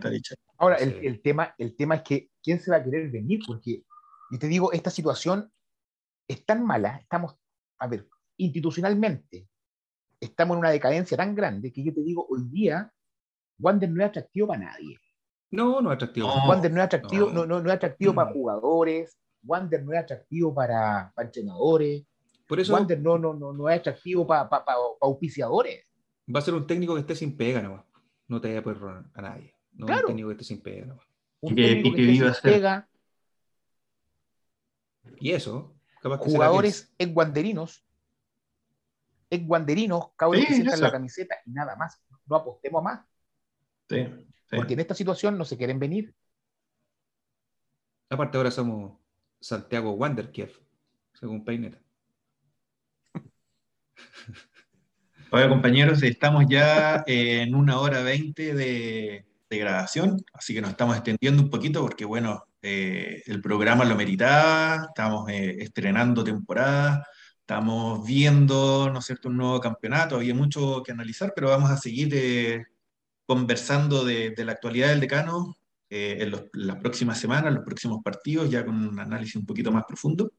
[0.59, 3.39] Ahora, el, el, tema, el tema es que ¿quién se va a querer venir?
[3.45, 3.83] Porque,
[4.31, 5.51] y te digo, esta situación
[6.27, 7.35] es tan mala, estamos,
[7.79, 8.07] a ver,
[8.37, 9.47] institucionalmente,
[10.19, 12.91] estamos en una decadencia tan grande que yo te digo, hoy día
[13.59, 14.97] Wander no es atractivo para nadie.
[15.51, 16.27] No, no es atractivo.
[16.47, 17.45] Wander no es atractivo, no.
[17.45, 18.33] No, no, es atractivo para mm.
[18.33, 22.03] jugadores, Wander no es atractivo para, entrenadores,
[22.47, 24.49] Por eso, Wander no, no, no, no es atractivo para
[25.01, 25.85] auspiciadores.
[26.33, 27.85] Va a ser un técnico que esté sin pega, no,
[28.27, 29.53] no te vaya a poder a nadie.
[29.73, 30.01] No claro.
[30.01, 30.85] un técnico que esté sin pega.
[30.85, 30.99] No.
[31.41, 32.89] Un técnico que, esté sin pega.
[35.19, 37.85] Y eso, capaz que jugadores en guanderinos,
[39.29, 42.01] en guanderinos, cabros que sientan la camiseta y nada más.
[42.25, 43.05] No apostemos más.
[44.49, 46.13] Porque en esta situación no se quieren venir.
[48.09, 48.97] Aparte ahora somos
[49.39, 50.51] Santiago Wanderkiev,
[51.13, 51.77] según Peinet.
[55.31, 61.41] Hola compañeros, estamos ya en una hora veinte de, grabación, así que nos estamos extendiendo
[61.41, 67.05] un poquito porque bueno, eh, el programa lo meritaba, estamos eh, estrenando temporada,
[67.39, 71.77] estamos viendo, ¿no es cierto?, un nuevo campeonato, había mucho que analizar, pero vamos a
[71.77, 72.65] seguir eh,
[73.27, 75.57] conversando de, la actualidad del decano
[75.89, 79.83] eh, en, las próximas semanas, los próximos partidos, ya con un análisis un poquito más
[79.85, 80.31] profundo.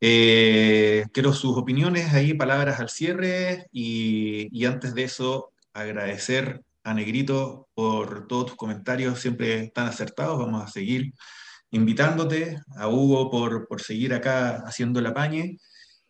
[0.00, 7.68] Eh, quiero sus opiniones ahí, palabras al cierre y, antes de eso agradecer a Negrito
[7.74, 10.38] por todos tus comentarios siempre tan acertados.
[10.38, 11.12] Vamos a seguir
[11.70, 15.58] invitándote, a Hugo por, por seguir acá haciendo la pañe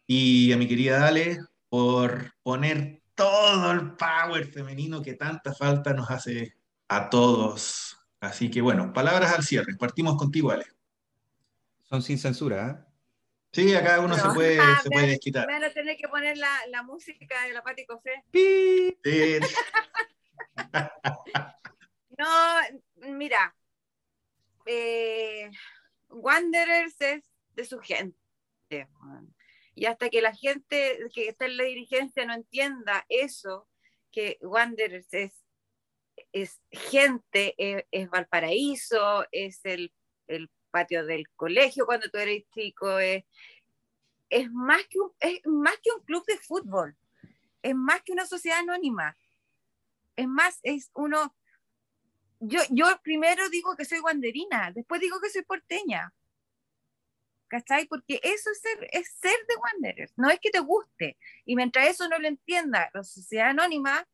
[0.06, 1.38] y a mi querida Ale
[1.68, 6.56] por poner todo el power femenino que tanta falta nos hace
[6.86, 7.98] a todos.
[8.20, 9.74] Así que bueno, palabras al cierre.
[9.76, 10.66] Partimos contigo, Ale.
[11.82, 12.84] Son sin censura, ¿eh?
[13.50, 15.48] Sí, acá uno se puede, se puede desquitar.
[15.48, 18.22] Van a tener que poner la, la música de la Pati Cofé.
[18.32, 18.96] Sí.
[22.18, 22.60] no,
[23.08, 23.56] mira,
[24.64, 25.50] eh,
[26.10, 27.24] Wanderers es
[27.56, 28.16] de su gente.
[29.78, 33.68] Y hasta que la gente que está en la dirigencia no entienda eso,
[34.10, 35.32] que Wanderers es,
[36.32, 37.54] es gente,
[37.92, 39.92] es, Valparaíso, es el,
[40.72, 43.24] patio del colegio cuando tú eres chico, es,
[44.30, 46.96] es, más que un, es más que un club de fútbol,
[47.62, 49.16] es más que una sociedad anónima,
[50.16, 51.36] es más, es uno...
[52.40, 56.12] Yo, yo primero digo que soy wanderina, después digo que soy porteña,
[57.48, 57.86] ¿cachai?
[57.86, 61.16] Porque eso es ser, es ser de Wanderers, no es que te guste.
[61.44, 64.06] Y mientras eso no lo entienda la sociedad anónima,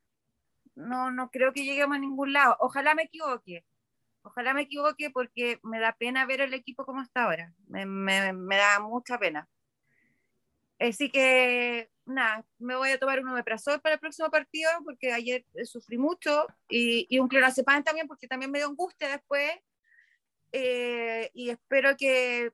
[0.75, 2.57] no, no creo que lleguemos a ningún lado.
[2.59, 3.65] Ojalá me equivoque,
[4.23, 8.33] ojalá me equivoque porque me da pena ver el equipo como está ahora, me, me,
[8.33, 9.47] me da mucha pena.
[10.79, 15.45] Así que, nada, me voy a tomar un omeprazol para el próximo partido porque ayer
[15.63, 19.51] sufrí mucho y, y un clorazepam también porque también me dio angustia después.
[20.51, 22.51] Eh, y espero que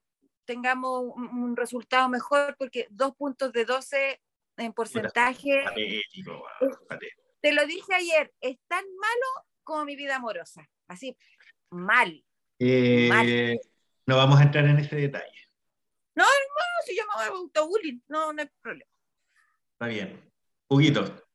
[0.52, 4.22] tengamos un, resultado mejor, porque dos puntos de 12
[4.58, 5.64] en porcentaje.
[7.40, 10.70] te lo dije ayer, es tan malo como mi vida amorosa.
[10.90, 11.16] Así,
[11.70, 12.22] mal.
[12.60, 13.58] Eh,
[14.06, 15.48] no vamos a entrar en ese detalle.
[16.16, 18.92] No, no, si yo me voy a autobullying, no, no hay problema.
[19.72, 20.34] Está bien.
[20.68, 21.30] Huguito.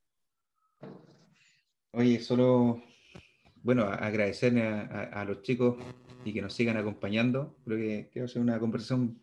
[1.92, 2.82] Oye, solo,
[3.62, 5.76] bueno, agradecerle a los chicos
[6.26, 7.56] y que nos sigan acompañando.
[7.64, 9.18] Creo que, que va a ser una conversación.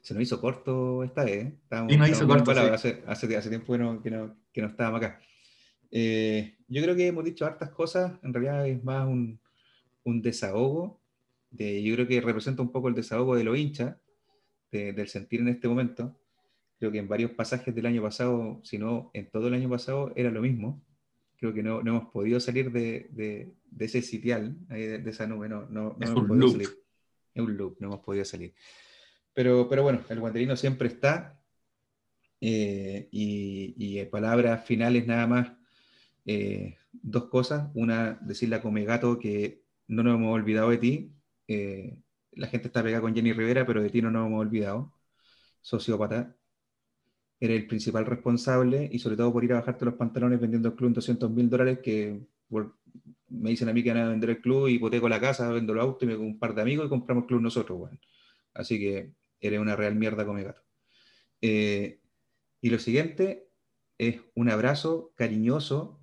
[0.00, 1.46] Se nos hizo corto esta vez.
[1.46, 1.58] ¿eh?
[1.62, 2.50] Estábamos, nos hizo corto.
[2.50, 5.20] Hace, hace, hace, tiempo que no, que no, que no estábamos acá.
[5.90, 8.12] Eh, yo creo que hemos dicho hartas cosas.
[8.24, 9.40] En realidad es más un,
[10.02, 11.00] un desahogo.
[11.50, 13.96] De, yo creo que representa un poco el desahogo de los hinchas,
[14.72, 16.18] del sentir en este momento.
[16.80, 20.12] Creo que en varios pasajes del año pasado, si no en todo el año pasado,
[20.16, 20.82] era lo mismo
[21.38, 25.26] creo que no, no hemos podido salir de, de, de ese sitial, de, de, esa
[25.26, 26.68] nube, no, no, no hemos podido salir.
[27.34, 28.54] Es un loop, no hemos podido salir.
[29.34, 31.40] Pero, pero bueno, el guanterino siempre está.
[32.40, 35.52] Eh, y, y, palabras finales nada más.
[36.26, 37.70] eh, dos cosas.
[37.74, 41.12] Una, decirle a Comegato que no nos hemos olvidado de ti.
[41.48, 41.98] Eh,
[42.32, 44.92] la gente está pegada con Jenny Rivera, pero de ti no nos hemos olvidado.
[45.62, 46.36] Sociópata.
[47.40, 50.74] Eres el principal responsable y sobre todo por ir a bajarte los pantalones vendiendo el
[50.74, 52.20] club en 200 mil dólares que
[53.28, 55.80] me dicen a mí que van a vender el club, hipoteco la casa, vendo el
[55.80, 57.98] auto y me con un par de amigos y compramos el club nosotros, bueno.
[58.54, 60.62] Así que eres una real mierda come gato.
[61.40, 62.00] Eh,
[62.60, 63.48] y lo siguiente
[63.98, 66.00] es un abrazo cariñoso,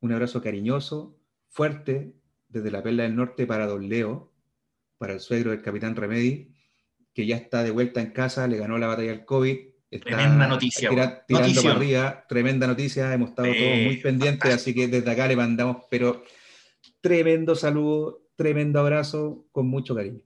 [0.00, 1.16] un abrazo cariñoso,
[1.48, 2.14] fuerte,
[2.48, 4.32] desde la Perla del Norte para Don Leo,
[4.98, 6.52] para el suegro del capitán Remedi,
[7.14, 9.69] que ya está de vuelta en casa, le ganó la batalla al COVID.
[9.98, 10.88] Tremenda noticia.
[11.26, 15.36] tirando para arriba, tremenda noticia, hemos estado todos muy pendientes, así que desde acá le
[15.36, 16.22] mandamos, pero
[17.00, 20.20] tremendo saludo, tremendo abrazo, con mucho cariño.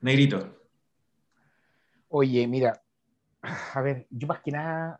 [0.00, 0.56] Negrito.
[2.08, 2.82] Oye, mira,
[3.42, 4.98] a ver, yo más que nada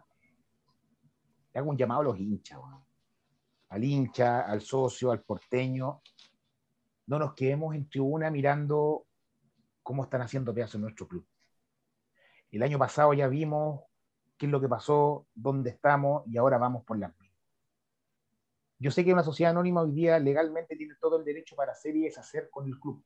[1.53, 2.59] le hago un llamado a los hinchas,
[3.71, 6.03] al hincha, al socio, al porteño.
[7.07, 9.07] No nos quedemos en tribuna mirando
[9.83, 11.27] cómo están haciendo pedazos en nuestro club.
[12.51, 13.83] El año pasado ya vimos
[14.37, 17.15] qué es lo que pasó, dónde estamos y ahora vamos por la
[18.79, 21.95] Yo sé que una sociedad anónima hoy día legalmente tiene todo el derecho para hacer
[21.95, 23.05] y deshacer con el club.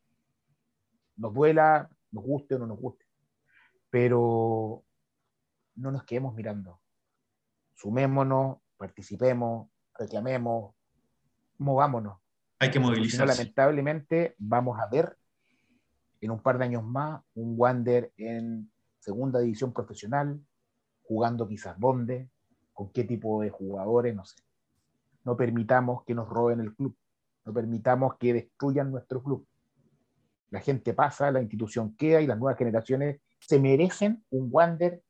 [1.17, 3.05] Nos duela, nos guste o no nos guste.
[3.91, 4.83] Pero
[5.77, 6.81] no nos quedemos mirando.
[7.75, 9.69] Sumémonos, participemos,
[9.99, 10.75] reclamemos,
[11.59, 12.19] movámonos.
[12.61, 13.37] Hay que movilizarse.
[13.37, 15.19] lamentablemente vamos a ver
[16.21, 18.73] en un par de años más un Wander en
[19.05, 20.41] segunda división profesional,
[21.03, 22.31] jugando quizás dónde,
[22.73, 24.43] con qué tipo de jugadores, no sé.
[25.25, 26.97] No permitamos que nos roben el club,
[27.45, 29.47] no permitamos que destruyan nuestro club.
[30.49, 35.03] La gente pasa, la institución queda y las nuevas generaciones se merecen un Wander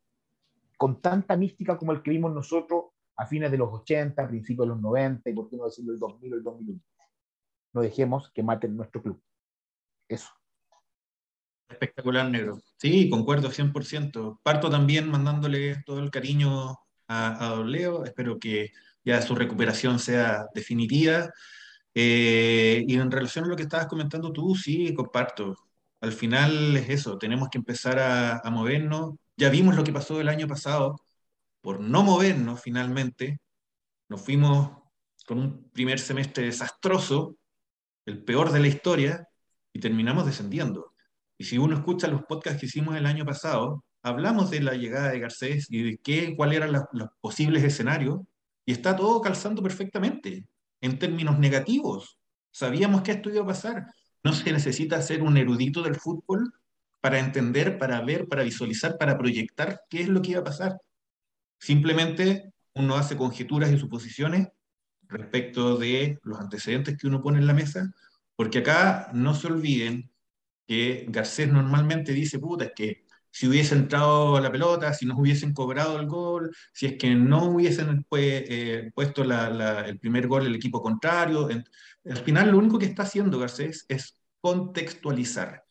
[0.76, 2.86] con tanta mística como el que vimos nosotros
[3.16, 6.00] a fines de los 80, principios de los 90 y por qué no decirlo el
[6.00, 6.80] 2000 o el 2001.
[7.74, 9.22] No dejemos que maten nuestro club.
[10.08, 10.30] Eso.
[11.68, 12.60] Espectacular, negro.
[12.76, 14.40] Sí, concuerdo 100%.
[14.42, 18.04] Parto también mandándole todo el cariño a, a Don Leo.
[18.04, 18.72] Espero que
[19.04, 21.30] ya su recuperación sea definitiva.
[21.94, 25.56] Eh, y en relación a lo que estabas comentando tú, sí, comparto.
[26.00, 29.14] Al final es eso, tenemos que empezar a, a movernos.
[29.36, 30.96] Ya vimos lo que pasó el año pasado,
[31.60, 33.40] por no movernos finalmente,
[34.08, 34.82] nos fuimos
[35.26, 37.36] con un primer semestre desastroso,
[38.06, 39.28] el peor de la historia,
[39.72, 40.93] y terminamos descendiendo.
[41.38, 45.10] Y si uno escucha los podcasts que hicimos el año pasado, hablamos de la llegada
[45.10, 48.20] de Garcés y de qué, cuáles eran los posibles escenarios,
[48.66, 50.46] y está todo calzando perfectamente,
[50.80, 52.18] en términos negativos.
[52.50, 53.86] Sabíamos que esto iba a pasar.
[54.22, 56.52] No se necesita ser un erudito del fútbol
[57.00, 60.78] para entender, para ver, para visualizar, para proyectar qué es lo que iba a pasar.
[61.58, 64.48] Simplemente uno hace conjeturas y suposiciones
[65.08, 67.92] respecto de los antecedentes que uno pone en la mesa,
[68.36, 70.10] porque acá no se olviden
[70.66, 73.04] que Garcés normalmente dice, puta, es que
[73.34, 77.46] si hubiese entrado la pelota, si nos hubiesen cobrado el gol, si es que no
[77.46, 81.48] hubiesen pues, eh, puesto el primer gol el equipo contrario.
[81.48, 85.64] al final lo único que está haciendo Garcés es contextualizar.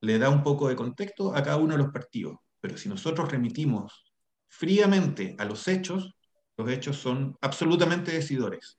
[0.00, 3.30] Le da un poco de contexto a cada uno de los partidos, pero si nosotros
[3.30, 4.14] remitimos
[4.48, 6.14] fríamente a los hechos,
[6.56, 8.78] los hechos son absolutamente decidores.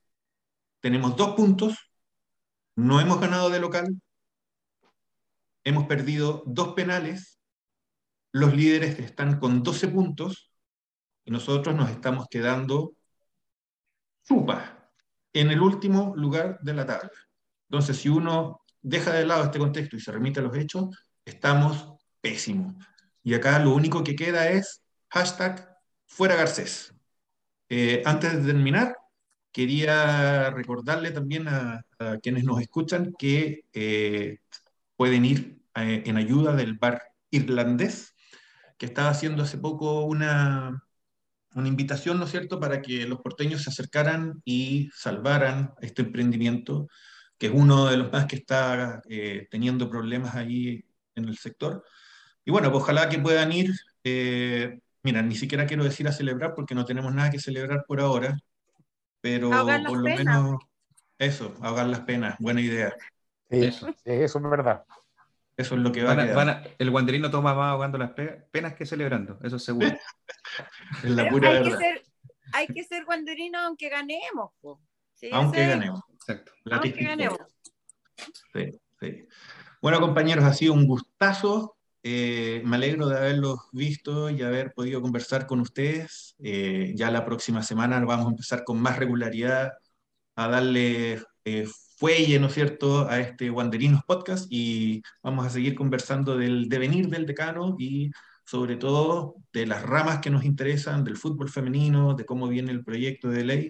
[0.79, 1.77] Tenemos dos puntos,
[2.75, 4.01] no hemos ganado de local,
[5.63, 7.39] hemos perdido dos penales,
[8.31, 10.51] los líderes están con 12 puntos
[11.25, 12.93] y nosotros nos estamos quedando
[14.23, 14.89] chupa
[15.33, 17.11] en el último lugar de la tabla.
[17.69, 20.89] Entonces, si uno deja de lado este contexto y se remite a los hechos,
[21.25, 22.75] estamos pésimos.
[23.23, 26.93] Y acá lo único que queda es hashtag fuera Garcés.
[27.69, 28.95] Eh, antes de terminar,
[29.51, 31.85] quería recordarle también a,
[32.21, 34.39] quienes nos escuchan que eh,
[35.01, 38.13] pueden ir eh, en ayuda del bar irlandés,
[38.77, 40.83] que estaba haciendo hace poco una,
[41.55, 46.87] una invitación, ¿no es cierto?, para que los porteños se acercaran y salvaran este emprendimiento,
[47.39, 49.01] que es uno de los más que está
[49.49, 50.85] teniendo problemas ahí
[51.15, 51.83] en el sector.
[52.45, 53.71] Y bueno, pues ojalá que puedan ir.
[55.01, 58.37] Mira, ni siquiera quiero decir a celebrar porque no tenemos nada que celebrar por ahora,
[59.19, 60.59] pero por lo menos
[61.17, 62.93] eso, ahogar las penas, buena idea.
[63.51, 63.93] Eso.
[64.05, 64.83] eso es verdad.
[65.57, 66.75] Eso es lo que va a, quedar.
[66.79, 69.87] el guanderino toma más ahogando las penas que celebrando, eso es seguro.
[71.03, 71.77] es la pura hay verdad.
[71.77, 72.03] Que ser,
[72.53, 74.51] hay que ser guanderino aunque ganemos.
[75.31, 76.01] aunque ganemos.
[76.13, 76.51] Exacto.
[76.71, 77.39] aunque ganemos.
[78.53, 79.27] Sí, sí.
[79.81, 85.01] Bueno, compañeros, ha sido un gustazo eh, me alegro de haberlos visto y haber podido
[85.01, 86.35] conversar con ustedes.
[86.39, 89.73] Eh, ya la próxima semana vamos a empezar con más regularidad
[90.35, 91.67] a darle eh,
[92.01, 97.09] fuelle, ¿no es cierto?, a este Wanderinos Podcast y vamos a seguir conversando del devenir
[97.09, 98.09] del decano y
[98.43, 102.83] sobre todo de las ramas que nos interesan, del fútbol femenino, de cómo viene el
[102.83, 103.69] proyecto de ley.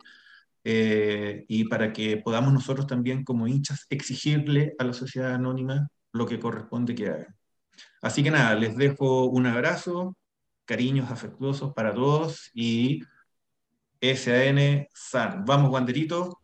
[0.64, 6.26] Eh, y para que podamos nosotros también como hinchas exigirle a la sociedad anónima lo
[6.26, 7.36] que corresponde que haga.
[8.02, 10.16] Así que nada, les dejo un abrazo,
[10.66, 13.02] cariños afectuosos para todos y
[14.02, 15.44] SAN San.
[15.46, 16.42] Vamos, Wanderito,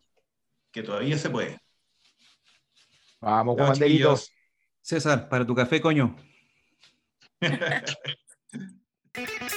[0.71, 1.66] que todavía se puede.
[3.21, 4.31] Vamos, Juan Banderitos.
[4.81, 6.15] César, para tu café, coño.